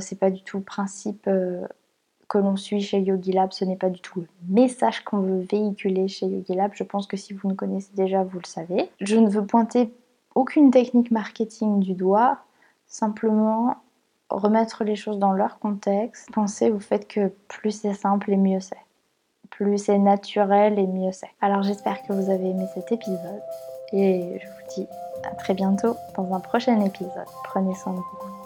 c'est 0.00 0.18
pas 0.18 0.30
du 0.30 0.42
tout 0.42 0.58
le 0.58 0.64
principe 0.64 1.28
que 2.32 2.38
l'on 2.38 2.56
suit 2.56 2.80
chez 2.80 2.98
Yogilab, 2.98 3.52
ce 3.52 3.64
n'est 3.64 3.76
pas 3.76 3.90
du 3.90 4.00
tout 4.00 4.20
le 4.20 4.26
message 4.48 5.04
qu'on 5.04 5.18
veut 5.18 5.40
véhiculer 5.40 6.08
chez 6.08 6.26
Yogilab. 6.26 6.72
Je 6.74 6.82
pense 6.82 7.06
que 7.06 7.16
si 7.16 7.34
vous 7.34 7.48
me 7.48 7.54
connaissez 7.54 7.90
déjà, 7.94 8.24
vous 8.24 8.38
le 8.38 8.46
savez. 8.46 8.90
Je 9.00 9.16
ne 9.16 9.28
veux 9.28 9.44
pointer 9.44 9.92
aucune 10.34 10.70
technique 10.70 11.10
marketing 11.10 11.80
du 11.80 11.92
doigt, 11.92 12.38
simplement 12.86 13.76
remettre 14.38 14.84
les 14.84 14.96
choses 14.96 15.18
dans 15.18 15.32
leur 15.32 15.58
contexte. 15.58 16.30
Pensez 16.32 16.70
au 16.70 16.80
fait 16.80 17.06
que 17.06 17.32
plus 17.48 17.72
c'est 17.72 17.94
simple 17.94 18.30
et 18.30 18.36
mieux 18.36 18.60
c'est. 18.60 18.76
Plus 19.50 19.78
c'est 19.78 19.98
naturel 19.98 20.78
et 20.78 20.86
mieux 20.86 21.12
c'est. 21.12 21.30
Alors 21.40 21.62
j'espère 21.62 22.02
que 22.02 22.12
vous 22.12 22.30
avez 22.30 22.50
aimé 22.50 22.66
cet 22.74 22.92
épisode 22.92 23.42
et 23.92 24.40
je 24.40 24.46
vous 24.46 24.74
dis 24.74 24.86
À 25.24 25.34
très 25.34 25.54
bientôt 25.54 25.96
dans 26.16 26.32
un 26.34 26.40
prochain 26.40 26.80
épisode. 26.80 27.28
Prenez 27.44 27.74
soin 27.74 27.92
de 27.92 27.98
vous. 27.98 28.41